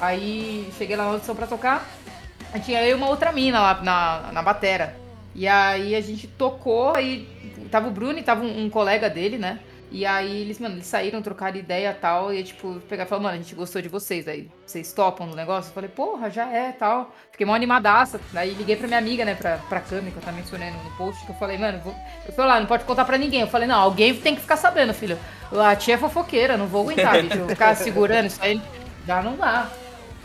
[0.00, 1.86] Aí cheguei lá na audição pra tocar.
[2.50, 4.96] Aí tinha e uma outra mina lá na, na batera.
[5.34, 7.28] E aí a gente tocou, aí
[7.70, 9.58] tava o Bruno e tava um, um colega dele, né?
[9.94, 12.34] E aí eles, mano, eles saíram, trocaram ideia e tal.
[12.34, 14.26] E tipo, pegar falar, mano, a gente gostou de vocês.
[14.26, 15.70] Aí vocês topam no negócio?
[15.70, 17.14] Eu falei, porra, já é tal.
[17.30, 18.20] Fiquei mó animadaça.
[18.34, 21.24] Aí liguei pra minha amiga, né, pra, pra Cami, que eu também mencionei no post,
[21.24, 21.94] que eu falei, mano, vou...
[22.26, 23.42] eu falei lá, não pode contar pra ninguém.
[23.42, 25.16] Eu falei, não, alguém tem que ficar sabendo, filho.
[25.52, 27.46] A tia é fofoqueira, não vou aguentar, bicho.
[27.46, 28.60] Ficar segurando isso aí
[29.06, 29.70] já não dá.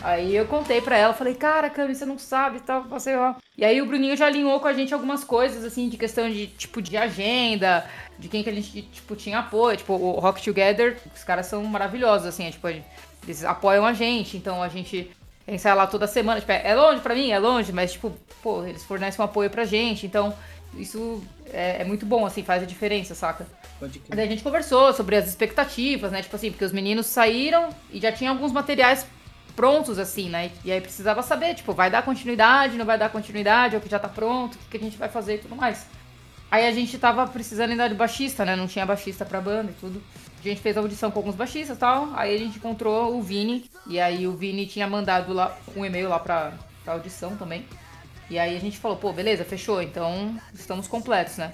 [0.01, 3.37] Aí eu contei pra ela, falei, cara, Cami, você não sabe e tal, passei lá.
[3.57, 6.47] E aí o Bruninho já alinhou com a gente algumas coisas, assim, de questão de,
[6.47, 7.85] tipo, de agenda,
[8.17, 9.77] de quem que a gente, tipo, tinha apoio.
[9.77, 14.37] Tipo, o Rock Together, os caras são maravilhosos, assim, é, tipo, eles apoiam a gente,
[14.37, 15.11] então a gente
[15.45, 16.39] ensaia lá toda semana.
[16.39, 17.31] Tipo, é longe pra mim?
[17.31, 20.33] É longe, mas, tipo, pô, eles fornecem um apoio pra gente, então
[20.77, 23.45] isso é, é muito bom, assim, faz a diferença, saca?
[23.79, 26.21] Pode Daí a gente conversou sobre as expectativas, né?
[26.21, 29.05] Tipo assim, porque os meninos saíram e já tinham alguns materiais
[29.59, 30.51] prontos, assim, né?
[30.63, 33.99] E aí precisava saber, tipo, vai dar continuidade, não vai dar continuidade, ou que já
[33.99, 35.85] tá pronto, o que, que a gente vai fazer e tudo mais.
[36.49, 38.55] Aí a gente tava precisando ainda de baixista, né?
[38.55, 40.01] Não tinha baixista pra banda e tudo.
[40.39, 42.07] A gente fez a audição com alguns baixistas e tal.
[42.15, 43.69] Aí a gente encontrou o Vini.
[43.85, 46.53] E aí o Vini tinha mandado lá um e-mail lá pra,
[46.85, 47.67] pra audição também.
[48.29, 51.51] E aí a gente falou, pô, beleza, fechou, então estamos completos, né?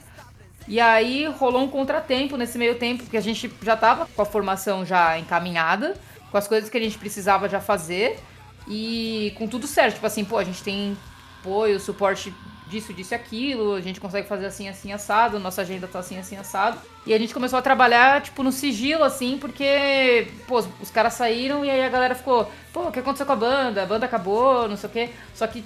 [0.68, 4.26] E aí rolou um contratempo nesse meio tempo, porque a gente já tava com a
[4.26, 5.96] formação já encaminhada,
[6.32, 8.20] com as coisas que a gente precisava já fazer
[8.68, 9.96] e com tudo certo.
[9.96, 10.98] Tipo assim, pô, a gente tem
[11.42, 12.34] apoio, suporte
[12.68, 16.18] disso, disso e aquilo, a gente consegue fazer assim, assim, assado, nossa agenda tá assim,
[16.18, 16.80] assim, assado.
[17.06, 21.64] E a gente começou a trabalhar, tipo, no sigilo, assim, porque, pô, os, caras saíram
[21.64, 23.84] e aí a galera ficou, pô, o que aconteceu com a banda?
[23.84, 25.10] A banda acabou, não sei o quê.
[25.36, 25.64] Só que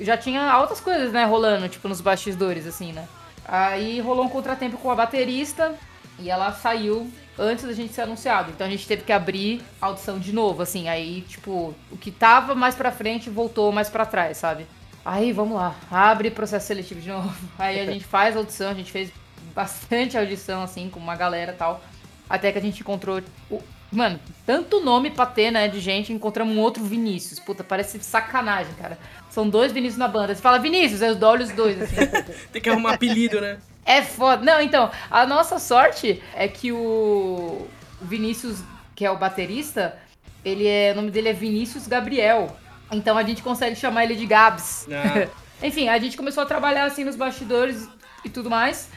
[0.00, 3.08] já tinha altas coisas, né, rolando, tipo, nos bastidores, assim, né?
[3.46, 5.74] Aí rolou um contratempo com a baterista
[6.18, 8.50] E ela saiu antes da gente ser anunciado.
[8.50, 10.88] Então a gente teve que abrir a audição de novo, assim.
[10.88, 14.66] Aí, tipo, o que tava mais pra frente voltou mais pra trás, sabe?
[15.04, 17.34] Aí, vamos lá, abre processo seletivo de novo.
[17.58, 19.10] Aí a gente faz a audição, a gente fez
[19.54, 21.82] bastante audição, assim, com uma galera e tal.
[22.28, 23.20] Até que a gente encontrou.
[23.50, 23.60] O...
[23.90, 27.38] Mano, tanto nome pra ter, né, de gente, encontramos um outro Vinícius.
[27.38, 28.96] Puta, parece sacanagem, cara.
[29.28, 30.34] São dois Vinícius na banda.
[30.34, 31.96] Você fala Vinícius, aí eu olho os dois, assim.
[32.52, 33.58] Tem que arrumar apelido, né?
[33.84, 34.44] É foda.
[34.44, 37.66] Não, então, a nossa sorte é que o
[38.00, 38.62] Vinícius,
[38.94, 39.98] que é o baterista,
[40.44, 42.56] ele é, o nome dele é Vinícius Gabriel.
[42.90, 44.86] Então a gente consegue chamar ele de Gabs.
[44.90, 45.28] Ah.
[45.66, 47.88] Enfim, a gente começou a trabalhar assim nos bastidores
[48.24, 48.90] e tudo mais.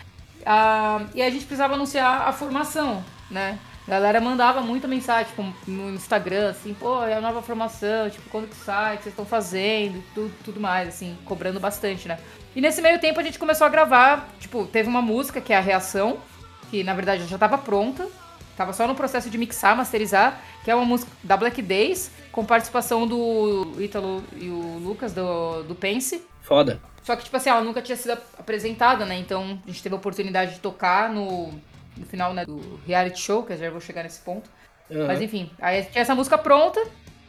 [0.46, 3.58] Ah, e a gente precisava anunciar a formação, né?
[3.88, 8.28] A galera mandava muita mensagem tipo, no Instagram, assim, pô, é a nova formação, tipo,
[8.32, 12.18] quando que sai, o que vocês estão fazendo, tudo, tudo mais, assim, cobrando bastante, né?
[12.56, 15.58] E nesse meio tempo a gente começou a gravar, tipo, teve uma música que é
[15.58, 16.18] a Reação,
[16.72, 18.08] que na verdade já tava pronta,
[18.56, 22.46] tava só no processo de mixar, masterizar, que é uma música da Black Days, com
[22.46, 26.26] participação do Ítalo e o Lucas do, do Pense.
[26.42, 26.80] Foda.
[27.04, 29.16] Só que, tipo assim, ela nunca tinha sido ap- apresentada, né?
[29.18, 31.52] Então a gente teve a oportunidade de tocar no,
[31.98, 34.50] no final né, do reality show, que eu já vou chegar nesse ponto.
[34.90, 35.08] Aham.
[35.08, 36.82] Mas enfim, aí tinha essa música pronta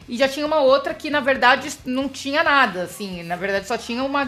[0.07, 3.23] e já tinha uma outra que, na verdade, não tinha nada, assim.
[3.23, 4.25] Na verdade, só tinha uma,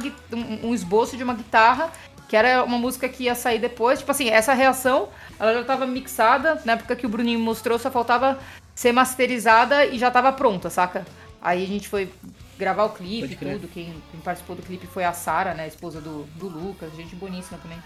[0.63, 1.92] um, esboço de uma guitarra,
[2.28, 4.00] que era uma música que ia sair depois.
[4.00, 5.08] Tipo assim, essa reação,
[5.39, 8.38] ela já tava mixada, na época que o Bruninho mostrou, só faltava
[8.76, 11.06] ser masterizada e já tava pronta, saca?
[11.42, 12.12] Aí a gente foi
[12.58, 13.68] gravar o clipe e tudo.
[13.70, 15.63] Quem, quem participou do clipe foi a Sara, né?
[15.63, 17.80] A esposa do, do Lucas, gente boníssima também.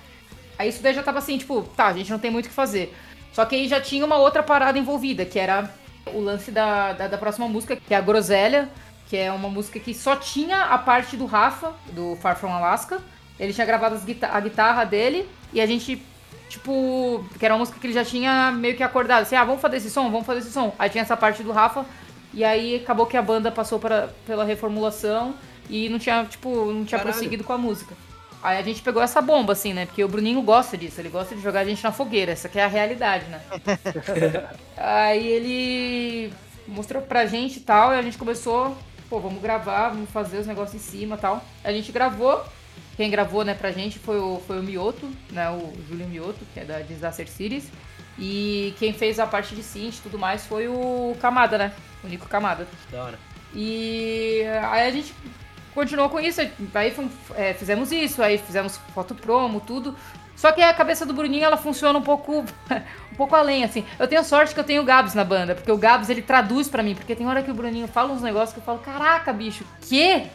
[0.58, 2.56] Aí isso daí já tava assim, tipo, tá, a gente não tem muito o que
[2.56, 2.96] fazer.
[3.32, 5.72] Só que aí já tinha uma outra parada envolvida, que era
[6.08, 8.70] o lance da, da, da próxima música, que é a Groselha,
[9.08, 13.00] que é uma música que só tinha a parte do Rafa, do Far From Alaska.
[13.40, 16.02] Ele tinha gravado guita- a guitarra dele e a gente,
[16.50, 19.62] tipo, que era uma música que ele já tinha meio que acordado, assim, ah, vamos
[19.62, 20.74] fazer esse som, vamos fazer esse som.
[20.78, 21.86] Aí tinha essa parte do Rafa
[22.34, 25.34] e aí acabou que a banda passou pra, pela reformulação
[25.70, 27.12] e não tinha, tipo, não tinha Caralho.
[27.14, 27.96] prosseguido com a música.
[28.44, 29.86] Aí a gente pegou essa bomba, assim, né?
[29.86, 32.60] Porque o Bruninho gosta disso, ele gosta de jogar a gente na fogueira, essa que
[32.60, 33.42] é a realidade, né?
[34.76, 36.34] Aí ele
[36.68, 38.78] mostrou pra gente e tal, e a gente começou,
[39.10, 41.42] pô, vamos gravar, vamos fazer os negócios em cima e tal.
[41.64, 42.44] A gente gravou,
[42.98, 46.60] quem gravou, né, pra gente foi o, foi o Mioto, né, o Júlio Mioto, que
[46.60, 47.72] é da Disaster Series.
[48.20, 51.74] E quem fez a parte de synth e tudo mais foi o Camada, né?
[52.04, 52.68] O Nico Camada.
[52.92, 53.20] Da hora.
[53.56, 55.16] E aí a gente
[55.74, 56.94] continuou com isso, aí
[57.36, 59.96] é, fizemos isso, aí fizemos foto promo, tudo.
[60.36, 62.44] Só que a cabeça do Bruninho, ela funciona um pouco
[63.12, 63.86] um pouco além, assim.
[64.00, 66.68] Eu tenho sorte que eu tenho o Gabs na banda, porque o Gabs, ele traduz
[66.68, 69.32] pra mim, porque tem hora que o Bruninho fala uns negócios que eu falo, caraca,
[69.32, 70.28] bicho, quê?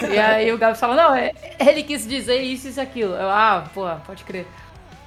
[0.00, 3.14] E aí o Gabs fala, não, é- ele quis dizer isso, isso e aquilo.
[3.14, 4.46] Eu, ah, pô, pode crer.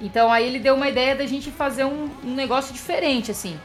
[0.00, 3.58] Então aí ele deu uma ideia da gente fazer um, um negócio diferente, assim.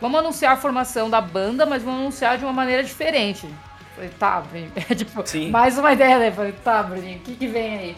[0.00, 3.48] Vamos anunciar a formação da banda, mas vamos anunciar de uma maneira diferente.
[3.96, 4.70] Falei, tá, Bruninho.
[4.94, 5.50] tipo, Sim.
[5.50, 6.30] mais uma ideia, né?
[6.30, 7.96] Falei, tá, Bruninho, o que, que vem aí?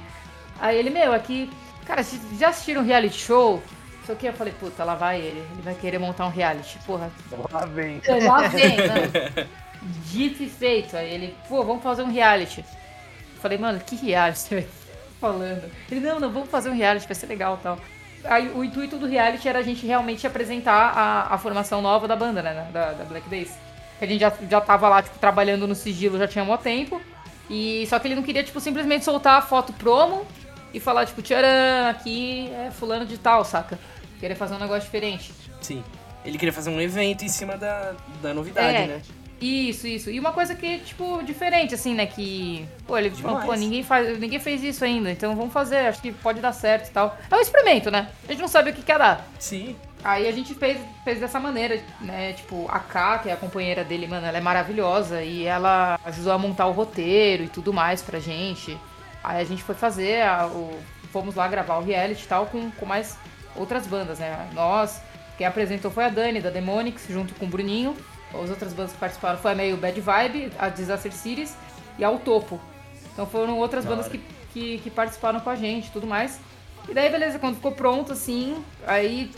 [0.61, 1.51] Aí ele, meu, aqui.
[1.85, 3.63] Cara, vocês já assistiram um reality show?
[4.03, 5.41] Isso aqui eu falei, puta, lá vai ele.
[5.53, 6.79] Ele vai querer montar um reality.
[6.87, 7.11] Porra,
[7.53, 8.01] Lá vem.
[8.25, 9.47] lá vem, né?
[10.07, 10.97] Dito e feito.
[10.97, 12.61] Aí ele, pô, vamos fazer um reality.
[12.61, 14.69] Eu falei, mano, que reality você tá
[15.21, 15.71] falando?
[15.91, 17.79] Ele, não, não, vamos fazer um reality, vai ser legal e tal.
[18.25, 22.17] Aí o intuito do reality era a gente realmente apresentar a, a formação nova da
[22.17, 22.69] banda, né?
[22.73, 23.53] Da, da Black Days.
[23.99, 27.01] Que a gente já, já tava lá, tipo, trabalhando no sigilo já tinha um tempo.
[27.51, 30.27] E só que ele não queria, tipo, simplesmente soltar a foto promo
[30.73, 33.79] e falar, tipo, tcharam, aqui é fulano de tal, saca?
[34.21, 35.33] Queria fazer um negócio diferente.
[35.61, 35.83] Sim.
[36.25, 38.87] Ele queria fazer um evento em cima da, da novidade, É.
[38.87, 39.03] né?
[39.41, 40.11] Isso, isso.
[40.11, 42.07] E uma coisa que, tipo, diferente, assim, né?
[42.07, 42.67] Que.
[42.87, 43.45] Pô, ele Demais.
[43.47, 46.89] pô, ninguém, faz, ninguém fez isso ainda, então vamos fazer, acho que pode dar certo
[46.89, 47.17] e tal.
[47.31, 48.09] É um experimento, né?
[48.29, 49.25] A gente não sabe o que quer dar.
[49.39, 49.77] Sim.
[50.09, 52.33] Aí a gente fez, fez dessa maneira, né?
[52.33, 56.33] Tipo, a K, que é a companheira dele, mano, ela é maravilhosa e ela ajudou
[56.33, 58.75] a montar o roteiro e tudo mais pra gente.
[59.23, 60.79] Aí a gente foi fazer, a- o,
[61.12, 63.18] fomos lá gravar o reality e tal com, com mais
[63.55, 64.49] outras bandas, né?
[64.55, 64.99] Nós,
[65.37, 67.94] quem apresentou foi a Dani, da Demonix, junto com o Bruninho.
[68.33, 71.55] As outras bandas que participaram foi a meio Bad Vibe, a Disaster Series
[71.99, 72.59] e a O Topo.
[73.12, 74.18] Então foram outras Da bandas que,
[74.55, 76.40] que, que participaram com a gente e tudo mais.
[76.88, 79.31] E daí, beleza, quando ficou pronto, assim, aí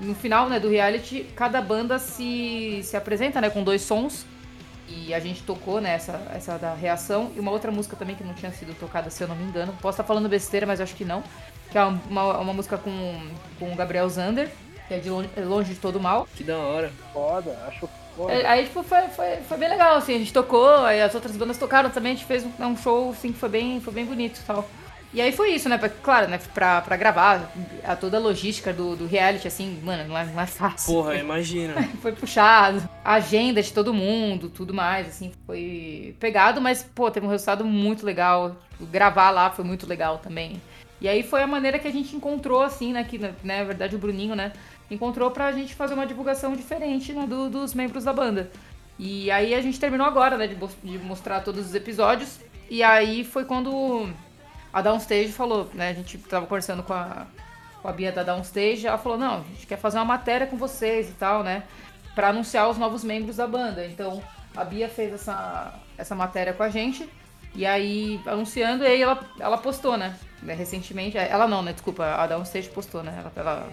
[0.00, 4.24] no final né, do reality, cada banda se, se apresenta né, com dois sons.
[4.88, 7.30] E a gente tocou né, essa, essa da reação.
[7.36, 9.72] E uma outra música também que não tinha sido tocada, se eu não me engano.
[9.82, 11.22] Posso estar falando besteira, mas acho que não.
[11.70, 13.20] Que é uma, uma música com,
[13.58, 14.50] com o Gabriel Zander,
[14.86, 16.26] que é de longe, é Longe de Todo Mal.
[16.34, 16.90] Que da hora.
[17.12, 18.32] Foda, acho foda.
[18.32, 21.36] É, Aí, tipo, foi, foi, foi bem legal, assim, a gente tocou, aí as outras
[21.36, 24.06] bandas tocaram também, a gente fez um, um show, assim, que foi bem, foi bem
[24.06, 24.66] bonito e tal.
[25.12, 25.78] E aí foi isso, né?
[25.78, 26.38] Pra, claro, né?
[26.52, 27.50] Pra, pra gravar
[27.82, 30.92] a toda a logística do, do reality, assim, mano, não é, não é fácil.
[30.92, 31.74] Porra, imagina.
[32.02, 32.86] Foi puxado.
[33.02, 37.64] A agenda de todo mundo, tudo mais, assim, foi pegado, mas, pô, teve um resultado
[37.64, 38.54] muito legal.
[38.78, 40.60] Gravar lá foi muito legal também.
[41.00, 43.02] E aí foi a maneira que a gente encontrou, assim, né?
[43.02, 44.52] Que, né, na verdade, o Bruninho, né?
[44.90, 48.50] Encontrou pra gente fazer uma divulgação diferente né, do- dos membros da banda.
[48.98, 50.46] E aí a gente terminou agora, né?
[50.46, 50.54] De,
[50.84, 52.40] de mostrar todos os episódios.
[52.68, 54.10] E aí foi quando
[54.72, 55.90] a Downstage falou, né?
[55.90, 57.26] A gente tava conversando com a,
[57.82, 58.86] com a Bia da Downstage.
[58.86, 61.62] Ela falou: não, a gente quer fazer uma matéria com vocês e tal, né?
[62.14, 63.84] Pra anunciar os novos membros da banda.
[63.86, 64.22] Então
[64.56, 67.08] a Bia fez essa, essa matéria com a gente.
[67.54, 70.14] E aí, anunciando, e aí ela, ela postou, né?
[70.42, 71.16] né, Recentemente.
[71.16, 71.72] Ela não, né?
[71.72, 73.14] Desculpa, a Downstage postou, né?
[73.18, 73.68] Ela, ela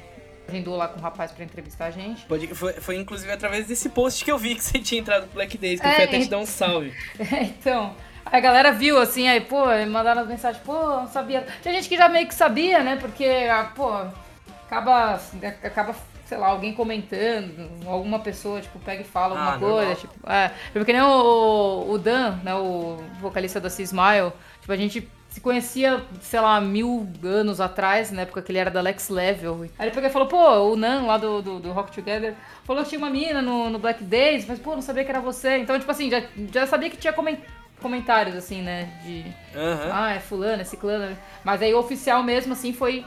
[0.47, 2.23] agendou lá com o rapaz pra entrevistar a gente.
[2.25, 5.33] Pode- Foi, foi inclusive através desse post que eu vi que você tinha entrado no
[5.33, 6.93] Black Days, que eu É, fui até e- te dar um salve.
[7.41, 11.45] então, a galera viu assim, aí, pô, mandaram as mensagens, pô, não sabia.
[11.61, 12.95] Tinha gente que já meio que sabia, né?
[12.97, 13.91] Porque, ah, pô,
[14.65, 15.19] acaba,
[15.63, 15.95] acaba,
[16.25, 19.95] sei lá, alguém comentando, alguma pessoa, tipo, pega e fala alguma Ah, coisa, normal.
[19.95, 20.51] tipo, é.
[20.73, 25.41] Porque nem o, o Dan, né, o vocalista da Sea Smile, tipo, a gente se
[25.41, 29.63] conhecia, sei lá, mil anos atrás, na época que ele era da Lex Level.
[29.77, 32.81] Aí ele pegou e falou, pô, o Nan lá do, do, do Rock Together falou
[32.83, 35.57] que tinha uma mina no, no Black Days, mas, pô, não sabia que era você.
[35.57, 36.21] Então, tipo assim, já,
[36.53, 37.37] já sabia que tinha comen-
[37.85, 39.23] comentários, assim, né, de...
[39.55, 39.89] Aham.
[39.93, 41.15] Ah, é fulano, é ciclano.
[41.43, 43.05] Mas aí o oficial mesmo, assim, foi,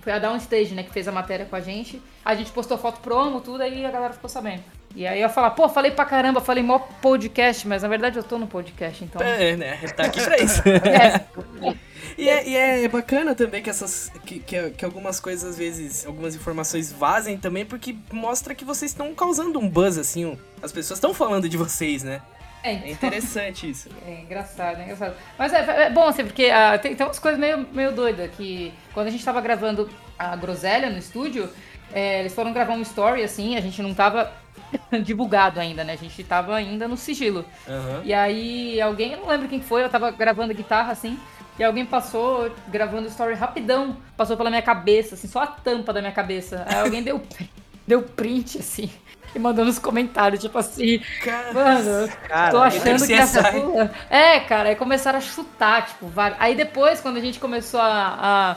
[0.00, 2.02] foi a Downstage, né, que fez a matéria com a gente.
[2.24, 4.64] A gente postou foto promo, tudo, aí a galera ficou sabendo.
[4.96, 8.16] E aí eu ia falar, pô, falei pra caramba, falei mó podcast, mas na verdade
[8.16, 9.22] eu tô no podcast, então...
[9.22, 9.76] É, né?
[9.96, 10.60] Tá aqui pra isso.
[10.84, 11.76] É.
[12.16, 14.12] E é, e é bacana também que essas.
[14.24, 18.92] Que, que, que algumas coisas, às vezes, algumas informações vazem também, porque mostra que vocês
[18.92, 20.38] estão causando um buzz, assim.
[20.62, 22.22] As pessoas estão falando de vocês, né?
[22.64, 23.88] É, É então- interessante isso.
[24.08, 25.14] É engraçado, é engraçado.
[25.38, 28.72] Mas é, é bom, assim, porque ah, tem, tem umas coisas meio, meio doidas, que
[28.92, 29.88] quando a gente tava gravando
[30.18, 31.48] a Groselha no estúdio,
[31.92, 34.32] é, eles foram gravar um story, assim, a gente não tava
[35.04, 35.92] divulgado ainda, né?
[35.92, 37.44] A gente tava ainda no sigilo.
[37.68, 38.00] Aham.
[38.04, 41.18] E aí alguém, eu não lembro quem que foi, eu tava gravando guitarra, assim,
[41.58, 46.00] e alguém passou gravando story rapidão, passou pela minha cabeça, assim, só a tampa da
[46.00, 46.64] minha cabeça.
[46.66, 47.22] Aí alguém deu,
[47.86, 48.90] deu print, assim,
[49.34, 53.42] e mandou nos comentários, tipo assim, Cara, Mano, Cara, tô achando tem que que essa
[53.42, 53.90] pula.
[54.10, 56.38] É, cara, aí começaram a chutar, tipo, vários.
[56.40, 58.56] Aí depois, quando a gente começou a,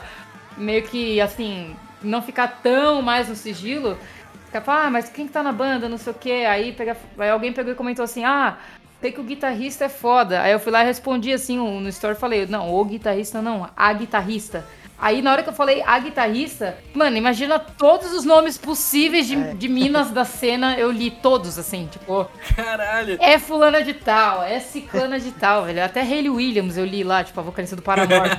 [0.56, 3.98] meio que, assim, não ficar tão mais no sigilo,
[4.46, 6.44] ficar, ah, mas quem que tá na banda, não sei o quê.
[6.48, 8.56] Aí, pega, aí alguém pegou e comentou assim, ah,
[9.00, 10.42] sei que o guitarrista é foda.
[10.42, 13.68] Aí eu fui lá e respondi assim um- no story, falei, não, o guitarrista não,
[13.76, 14.64] a guitarrista.
[15.00, 19.54] Aí na hora que eu falei a guitarrista, mano, imagina todos os nomes possíveis de,
[19.54, 23.16] de minas da cena, eu li todos, assim, tipo, caralho.
[23.20, 25.84] é fulana de tal, é ciclana de tal, velho.
[25.84, 28.30] Até Hayley Williams eu li lá, tipo, a vocalista do Paramore.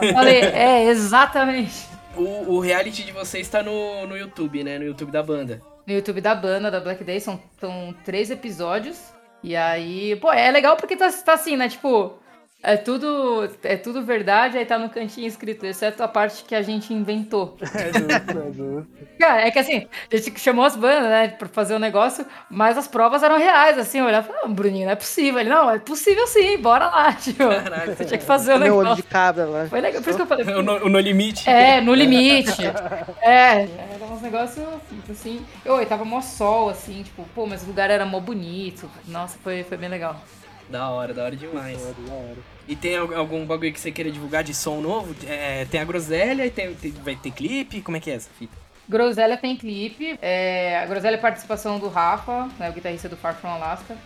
[0.00, 1.88] É, falei, é, exatamente.
[2.16, 4.78] O, o reality de vocês tá no, no YouTube, né?
[4.78, 5.60] No YouTube da banda.
[5.86, 8.98] No YouTube da banda, da Black Day, são, são três episódios.
[9.42, 11.68] E aí, pô, é legal porque tá, tá assim, né?
[11.68, 12.18] Tipo,
[12.64, 16.62] é tudo, é tudo verdade, aí tá no cantinho escrito, exceto a parte que a
[16.62, 17.56] gente inventou.
[17.74, 18.88] É justo, é justo.
[19.20, 22.76] Cara, é que assim, a gente chamou as bandas, né, pra fazer o negócio, mas
[22.78, 25.40] as provas eram reais, assim, eu olhava, ah, Bruninho, não é possível.
[25.40, 27.94] Ele, não, é possível sim, bora lá, tipo, Caralho.
[27.94, 29.04] você tinha que fazer o Meu olho de negócio.
[29.10, 29.66] cabra lá.
[29.68, 31.48] Foi legal, por isso que eu falei, O no, o No Limite.
[31.48, 32.52] é, no limite.
[33.22, 33.62] É,
[33.94, 34.66] era uns negócios
[35.10, 35.44] assim.
[35.64, 38.90] Oi, tava mó sol, assim, tipo, pô, mas o lugar era mó bonito.
[39.06, 40.20] Nossa, foi, foi bem legal.
[40.68, 41.78] Da hora, da hora demais.
[41.78, 42.53] Da hora, da hora.
[42.66, 45.14] E tem al- algum bagulho que você queira divulgar de som novo?
[45.26, 47.80] É, tem a groselha e tem, tem- vai ter clipe?
[47.82, 48.56] Como é que é essa fita?
[48.88, 50.18] Groselha tem clipe.
[50.20, 53.96] É, a Groselha é participação do Rafa, né, o guitarrista do Far From Alaska.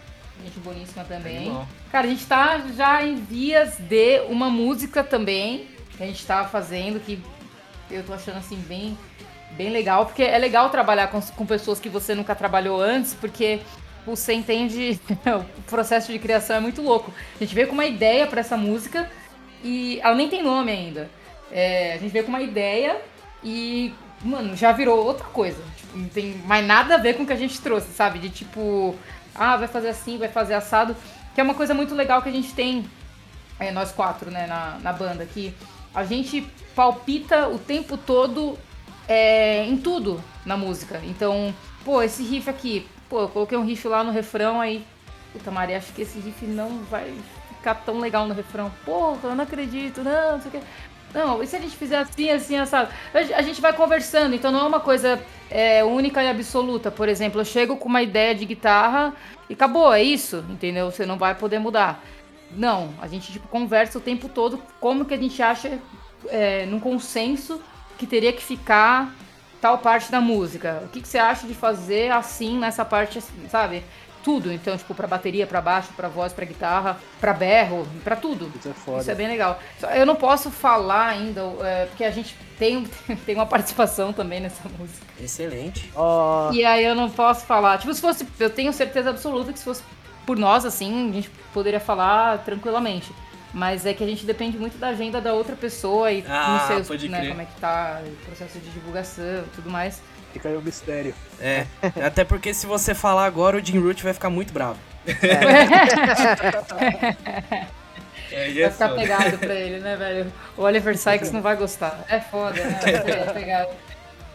[0.45, 1.37] Gente boníssima também.
[1.39, 1.69] Animal.
[1.91, 6.45] Cara, a gente tá já em vias de uma música também que a gente tá
[6.45, 7.21] fazendo que
[7.91, 8.97] eu tô achando assim bem,
[9.57, 13.59] bem legal, porque é legal trabalhar com, com pessoas que você nunca trabalhou antes, porque
[14.09, 15.01] você entende
[15.59, 17.13] o processo de criação é muito louco.
[17.37, 19.11] A gente veio com uma ideia pra essa música
[19.63, 21.11] e ela nem tem nome ainda.
[21.51, 23.01] É, a gente veio com uma ideia
[23.43, 23.93] e,
[24.23, 25.63] mano, já virou outra coisa.
[25.77, 28.19] Tipo, não tem mais nada a ver com o que a gente trouxe, sabe?
[28.19, 28.95] De tipo,
[29.35, 30.97] ah, vai fazer assim, vai fazer assado.
[31.35, 32.85] Que é uma coisa muito legal que a gente tem,
[33.59, 35.55] é, nós quatro, né, na, na banda, que
[35.95, 38.59] a gente palpita o tempo todo
[39.09, 41.01] é, em tudo na música.
[41.05, 41.55] Então,
[41.85, 44.85] pô, esse riff aqui, pô, eu coloquei um riff lá no refrão, aí,
[45.33, 47.13] puta Maria, acho que esse riff não vai
[47.57, 48.71] ficar tão legal no refrão.
[48.85, 50.65] Porra, eu não acredito, não, não sei o.
[51.15, 52.91] Não, e se a gente fizer assim, assim, assado?
[53.15, 56.91] A a gente vai conversando, então não é uma coisa é, única e absoluta.
[56.91, 59.15] Por exemplo, eu chego com uma ideia de guitarra
[59.49, 60.91] e acabou, é isso, entendeu?
[60.91, 62.05] Você não vai poder mudar.
[62.51, 65.79] Não, a gente tipo, conversa o tempo todo como que a gente acha,
[66.29, 67.61] é, num consenso,
[67.97, 69.15] que teria que ficar
[69.61, 70.83] tal parte da música.
[70.85, 73.83] O que, que você acha de fazer assim nessa parte, sabe?
[74.25, 78.53] Tudo, então, tipo, pra bateria, pra baixo, pra voz, pra guitarra, pra berro, pra tudo.
[78.59, 79.01] Isso é foda.
[79.01, 79.59] Isso é bem legal.
[79.95, 82.85] Eu não posso falar ainda, é, porque a gente tem,
[83.25, 85.07] tem uma participação também nessa música.
[85.21, 85.91] Excelente.
[85.95, 87.79] Ó, E aí eu não posso falar.
[87.79, 88.27] Tipo, se fosse.
[88.39, 89.83] Eu tenho certeza absoluta que se fosse
[90.27, 93.11] por nós, assim, a gente poderia falar tranquilamente.
[93.53, 96.85] Mas é que a gente depende muito da agenda da outra pessoa e Ah, não
[96.85, 100.03] sei os- né, como é que tá o processo de divulgação e tudo mais.
[100.33, 101.15] fica aí o mistério.
[101.41, 101.67] É.
[102.05, 104.79] Até porque se você falar agora, o Jim Root vai ficar muito bravo.
[108.31, 110.33] É, Vai ficar pegado pra ele, né, velho?
[110.57, 112.05] O Oliver Sykes não vai gostar.
[112.09, 112.79] É foda, né?
[112.85, 113.71] É pegado.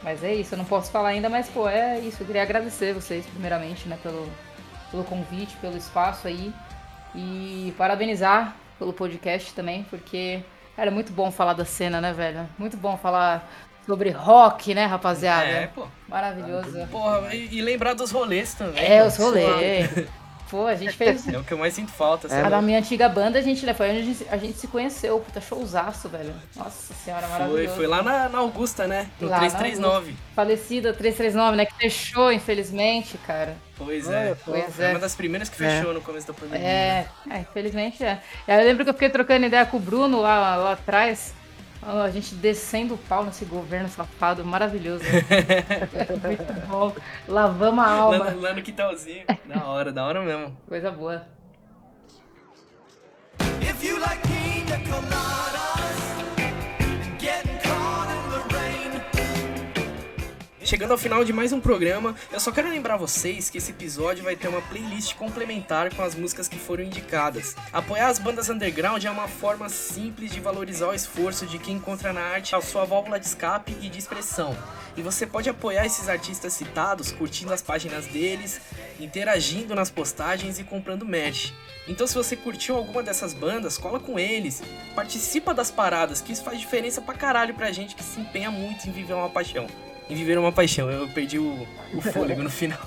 [0.02, 2.22] Mas é isso, eu não posso falar ainda, mas, pô, é isso.
[2.24, 4.28] Eu queria agradecer vocês, primeiramente, né, pelo,
[4.92, 6.52] pelo convite, pelo espaço aí.
[7.16, 10.42] E parabenizar pelo podcast também, porque
[10.78, 12.48] era muito bom falar da cena, né, velho?
[12.58, 13.50] Muito bom falar
[13.86, 15.46] sobre rock, né, rapaziada?
[15.46, 15.88] É, pô.
[16.08, 16.88] Maravilhoso.
[16.92, 18.84] Porra, e, e lembrar dos rolês também.
[18.84, 19.08] É, pô.
[19.08, 19.90] os rolês.
[20.54, 21.28] Pô, a gente fez.
[21.28, 22.48] É o que eu mais sinto falta, A sabe?
[22.48, 25.20] da minha antiga banda, a gente, né, foi onde a gente, a gente se conheceu.
[25.20, 26.32] Puta, showzaço, velho.
[26.56, 27.76] Nossa senhora, Foi, maravilhoso.
[27.76, 29.10] foi lá na, na Augusta, né?
[29.20, 30.16] No Lá na 339.
[30.36, 31.66] Falecida 339, né?
[31.66, 33.58] Que fechou, infelizmente, cara.
[33.76, 34.36] Pois é.
[34.46, 34.90] Pois Foi é.
[34.92, 36.68] uma das primeiras que fechou no começo da pandemia.
[36.68, 38.22] É, é, infelizmente é.
[38.48, 41.34] Eu lembro que eu fiquei trocando ideia com o Bruno lá, lá atrás.
[41.86, 45.04] A gente descendo o pau nesse governo safado, maravilhoso.
[46.24, 46.96] Muito bom.
[47.28, 48.32] Lavamos a Lá, alma.
[48.32, 49.26] no- lá no quintalzinho.
[49.46, 50.56] da hora, da hora mesmo.
[50.68, 51.28] Coisa boa.
[53.62, 54.78] If you like pina
[60.66, 64.24] Chegando ao final de mais um programa, eu só quero lembrar vocês que esse episódio
[64.24, 67.54] vai ter uma playlist complementar com as músicas que foram indicadas.
[67.74, 72.14] Apoiar as bandas underground é uma forma simples de valorizar o esforço de quem encontra
[72.14, 74.58] na arte a sua válvula de escape e de expressão.
[74.96, 78.62] E você pode apoiar esses artistas citados curtindo as páginas deles,
[79.02, 81.54] interagindo nas postagens e comprando merch.
[81.90, 84.64] Então se você curtiu alguma dessas bandas, cola com eles,
[84.96, 88.88] participa das paradas, que isso faz diferença pra caralho pra gente que se empenha muito
[88.88, 89.68] em viver uma paixão.
[90.10, 92.80] Em viver uma paixão, eu perdi o, o fôlego no final.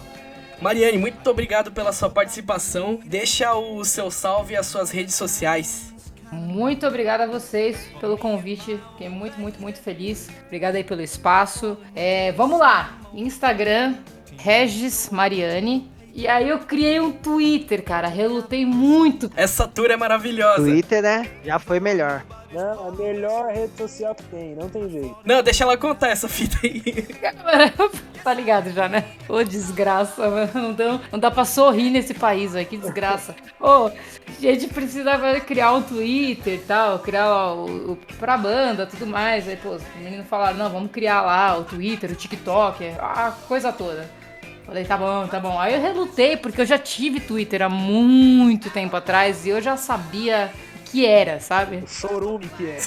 [0.61, 2.99] Mariane, muito obrigado pela sua participação.
[3.05, 5.95] Deixa o seu salve e as suas redes sociais.
[6.33, 8.81] Muito obrigada a vocês pelo convite.
[8.93, 10.29] Fiquei muito, muito, muito feliz.
[10.47, 11.77] Obrigada aí pelo espaço.
[11.95, 12.99] É, vamos lá.
[13.15, 13.95] Instagram,
[14.39, 15.91] Regis Mariani.
[16.17, 18.09] E aí eu criei um Twitter, cara.
[18.09, 19.31] Relutei muito.
[19.37, 20.63] Essa tour é maravilhosa.
[20.63, 21.31] Twitter, né?
[21.45, 22.25] Já foi melhor.
[22.51, 25.15] Não, a melhor rede social que tem, não tem jeito.
[25.27, 26.83] Não, deixa ela contar essa fita aí.
[28.25, 29.05] tá ligado já, né?
[29.29, 30.51] Ô, desgraça, mano.
[30.55, 32.67] Não dá, não dá pra sorrir nesse país, velho.
[32.67, 33.37] Que desgraça.
[33.61, 33.93] Ô, a
[34.41, 39.47] gente precisava criar um Twitter e tal, criar o, o, pra banda tudo mais.
[39.47, 43.71] Aí, pô, os meninos falaram, não, vamos criar lá o Twitter, o TikTok, a coisa
[43.71, 44.09] toda.
[44.67, 45.59] Falei, tá bom, tá bom.
[45.61, 49.77] Aí eu relutei, porque eu já tive Twitter há muito tempo atrás e eu já
[49.77, 50.51] sabia
[50.81, 51.77] o que era, sabe?
[51.85, 52.79] O chorume que é.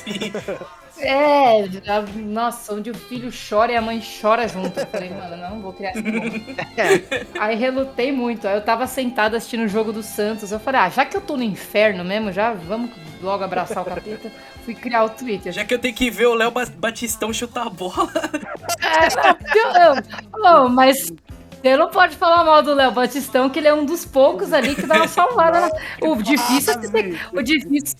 [1.01, 4.77] É, já- nossa, onde o filho chora e a mãe chora junto.
[4.77, 6.03] Eu falei, mano, não vou criar esse.
[7.39, 8.45] Aí relutei muito.
[8.45, 10.51] Aí eu tava sentada assistindo o jogo do Santos.
[10.51, 13.86] Eu falei, ah, já que eu tô no inferno mesmo, já vamos logo abraçar o
[13.86, 14.30] capeta.
[14.65, 15.53] Fui criar o Twitter.
[15.53, 18.09] Já que eu tenho que ver o Léo Ba- Batistão chutar a bola.
[19.55, 20.03] Eu- eu-
[20.65, 21.11] oh, mas
[21.62, 24.76] você não pode falar mal do Léo Batistão, que ele é um dos poucos ali
[24.76, 25.62] que dá uma salvada.
[25.62, 25.70] na-
[26.07, 27.97] O difícil é você ter, o difícil.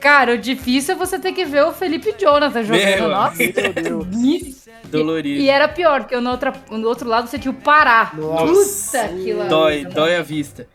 [0.00, 2.84] Cara, o difícil é você ter que ver o Felipe Jonathan jogando.
[3.00, 3.36] Meu Nossa,
[3.82, 4.60] Meu Deus.
[4.90, 5.40] Dolorido.
[5.40, 8.10] E era pior, porque no, outra, no outro lado você tinha o Pará.
[8.14, 8.98] Nossa.
[9.04, 9.44] Puta que lá.
[9.44, 10.66] Dói, dói a vista.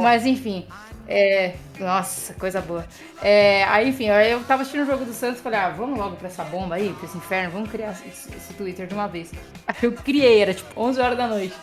[0.00, 0.66] Mas enfim.
[1.08, 2.84] É, nossa, coisa boa.
[3.22, 6.16] É, aí, enfim, eu tava assistindo o jogo do Santos e falei, ah, vamos logo
[6.16, 9.30] pra essa bomba aí, pra esse inferno, vamos criar esse, esse Twitter de uma vez.
[9.68, 11.54] Aí eu criei, era tipo 11 horas da noite.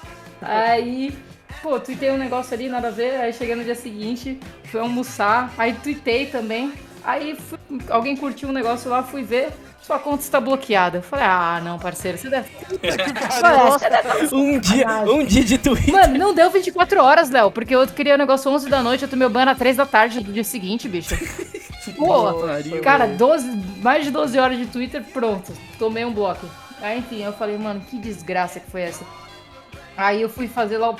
[0.41, 1.13] Aí,
[1.61, 5.53] pô, tuitei um negócio ali, nada a ver, aí cheguei no dia seguinte, fui almoçar,
[5.57, 6.71] aí tuitei também.
[7.03, 9.49] Aí fui- alguém curtiu um negócio lá, fui ver,
[9.83, 10.99] sua conta está bloqueada.
[10.99, 12.49] Eu falei, ah, não, parceiro, você deve.
[12.49, 15.93] Falei, "Ah, você deve Um dia, um dia de Twitter.
[15.93, 19.09] Mano, não deu 24 horas, Léo, porque eu queria o negócio 11 da noite, eu
[19.09, 21.15] tomei o banho às 3 da tarde do dia seguinte, bicho.
[21.97, 25.51] Pô, pariu, cara, 12, mais de 12 horas de Twitter, pronto.
[25.77, 26.47] Tomei um bloco.
[26.81, 29.03] Aí, enfim, eu falei, mano, que desgraça que foi essa.
[29.97, 30.97] Aí eu fui fazer lá o.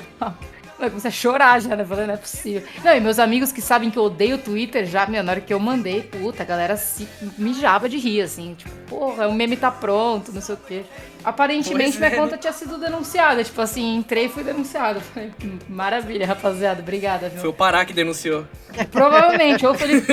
[0.78, 1.84] Eu comecei a chorar já, né?
[1.84, 2.62] Falei, não é possível.
[2.82, 5.40] Não, e meus amigos que sabem que eu odeio o Twitter já, meu, na hora
[5.40, 7.08] que eu mandei, puta, a galera se
[7.38, 8.54] mijava de rir, assim.
[8.54, 10.84] Tipo, porra, o meme tá pronto, não sei o quê.
[11.24, 12.38] Aparentemente Pois minha é, conta né?
[12.38, 13.42] tinha sido denunciada.
[13.42, 15.00] Tipo assim, entrei e fui denunciado.
[15.00, 15.32] Falei,
[15.68, 16.82] Maravilha, rapaziada.
[16.82, 17.40] Obrigada, viu?
[17.40, 18.44] Foi o Pará que denunciou.
[18.90, 20.12] Provavelmente, ou o Felipe,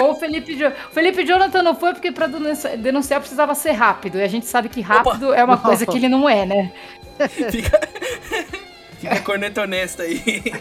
[0.00, 0.56] ou Felipe,
[0.92, 4.18] Felipe Jonathan não foi porque pra denunciar, precisava ser rápido.
[4.18, 6.72] E a gente sabe que rápido é uma coisa que ele não é, né?
[7.50, 7.80] Fica.
[9.08, 10.20] Fica corneta honesta aí.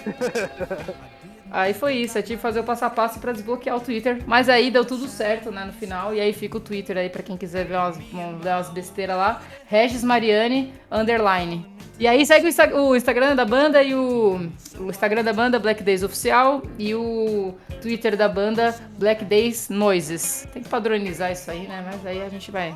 [1.51, 4.21] Aí foi isso, eu tive que fazer o passo a passo pra desbloquear o Twitter.
[4.25, 6.13] Mas aí deu tudo certo, né, no final.
[6.13, 9.41] E aí fica o Twitter aí pra quem quiser ver umas, um- umas besteiras lá.
[9.67, 11.65] Regis Mariani, underline.
[11.97, 15.57] E aí segue o, Insta- o Instagram da banda e o, o Instagram da banda,
[15.57, 20.45] Black Days Oficial, e o Twitter da banda, Black Days Noises.
[20.51, 21.81] Tem que padronizar isso aí, né?
[21.89, 22.75] Mas aí a gente vai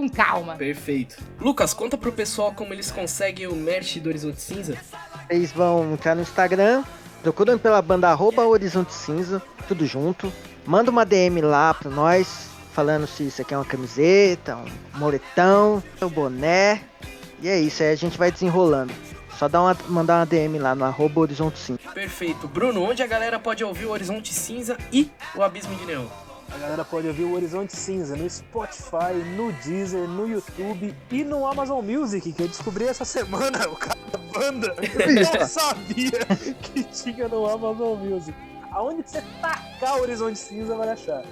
[0.00, 0.54] com calma.
[0.54, 1.16] Perfeito.
[1.38, 4.78] Lucas, conta pro pessoal como eles conseguem o merch do Horizonte Cinza.
[5.26, 6.82] Vocês vão entrar no Instagram,
[7.22, 10.32] procuram pela banda arroba Horizonte Cinza, tudo junto.
[10.66, 15.82] Manda uma DM lá pra nós, falando se isso aqui é uma camiseta, um moletão,
[16.00, 16.80] um boné.
[17.42, 18.92] E é isso, aí a gente vai desenrolando.
[19.38, 21.80] Só dá uma, mandar uma DM lá no arroba Horizonte Cinza.
[21.92, 22.48] Perfeito.
[22.48, 26.06] Bruno, onde a galera pode ouvir o Horizonte Cinza e o Abismo de Neon?
[26.52, 31.46] A galera pode ouvir o Horizonte Cinza no Spotify, no Deezer, no YouTube e no
[31.46, 34.74] Amazon Music, que eu descobri essa semana, o cara da banda.
[34.78, 36.26] Eu não sabia
[36.60, 38.36] que tinha no Amazon Music.
[38.72, 41.22] Aonde você tacar o Horizonte Cinza vai achar.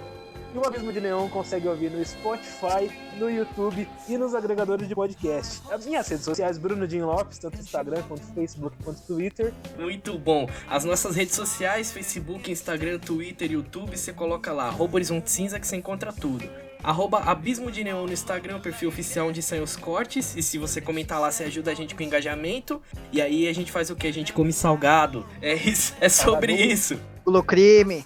[0.54, 4.94] E o Abismo de Neon consegue ouvir no Spotify, no YouTube e nos agregadores de
[4.94, 5.60] podcast.
[5.70, 9.52] As minhas redes sociais, Bruno Jim Lopes, tanto Instagram quanto Facebook quanto Twitter.
[9.78, 10.48] Muito bom.
[10.66, 15.76] As nossas redes sociais, Facebook, Instagram, Twitter, YouTube, você coloca lá, Horizonte Cinza que você
[15.76, 16.48] encontra tudo.
[16.82, 20.34] Arroba Abismo de Neon no Instagram, perfil oficial onde saem os cortes.
[20.36, 22.80] E se você comentar lá, você ajuda a gente com engajamento.
[23.12, 24.06] E aí a gente faz o que?
[24.06, 25.26] A gente come salgado.
[25.42, 25.94] É isso.
[26.00, 26.98] É sobre isso.
[27.28, 28.04] Pulocrime.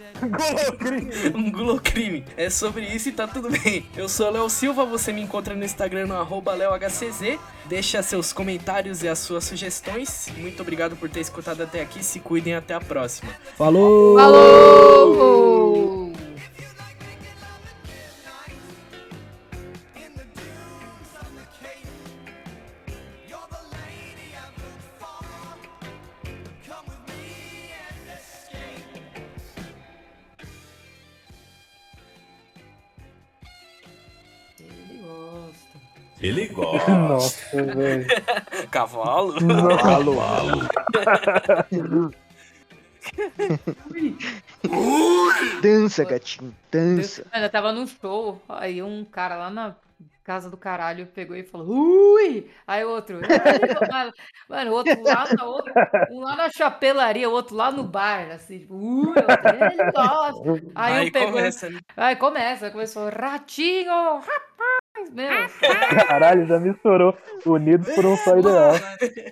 [1.33, 2.25] Um gulocrime.
[2.37, 3.87] É sobre isso e tá tudo bem.
[3.97, 7.39] Eu sou Léo Silva, você me encontra no Instagram no arroba LeoHCZ.
[7.67, 10.29] Deixa seus comentários e as suas sugestões.
[10.37, 12.05] Muito obrigado por ter escutado até aqui.
[12.05, 13.31] Se cuidem até a próxima.
[13.57, 14.19] Falou!
[14.19, 15.52] Falou!
[37.53, 38.07] Velho.
[38.71, 39.35] Cavalo?
[39.85, 40.21] Alô,
[45.61, 47.27] Dança, gatinho, dança.
[47.33, 49.75] Mano, eu tava num show, aí um cara lá na
[50.23, 52.51] casa do caralho pegou e falou, ui!
[52.67, 53.19] Aí o outro,
[53.93, 54.11] "Ai,
[54.49, 58.31] mano, o outro lá, na outra, um lá na chapelaria, o outro lá no bar,
[58.33, 59.15] assim, tipo, ui,
[59.95, 60.63] gosta.
[60.75, 61.81] Aí, Aí um pegou, começa, né?
[61.97, 65.29] aí começa, começou, ratinho, rapaz, meu,
[66.07, 67.17] Caralho, já misturou.
[67.45, 68.73] Unidos por um só ideal.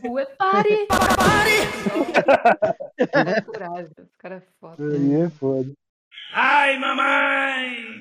[0.04, 1.60] ué, pare, pare.
[3.46, 4.82] Coragem, esse cara é foda.
[4.82, 5.70] Aí é foda.
[6.32, 7.98] Ai, mamãe!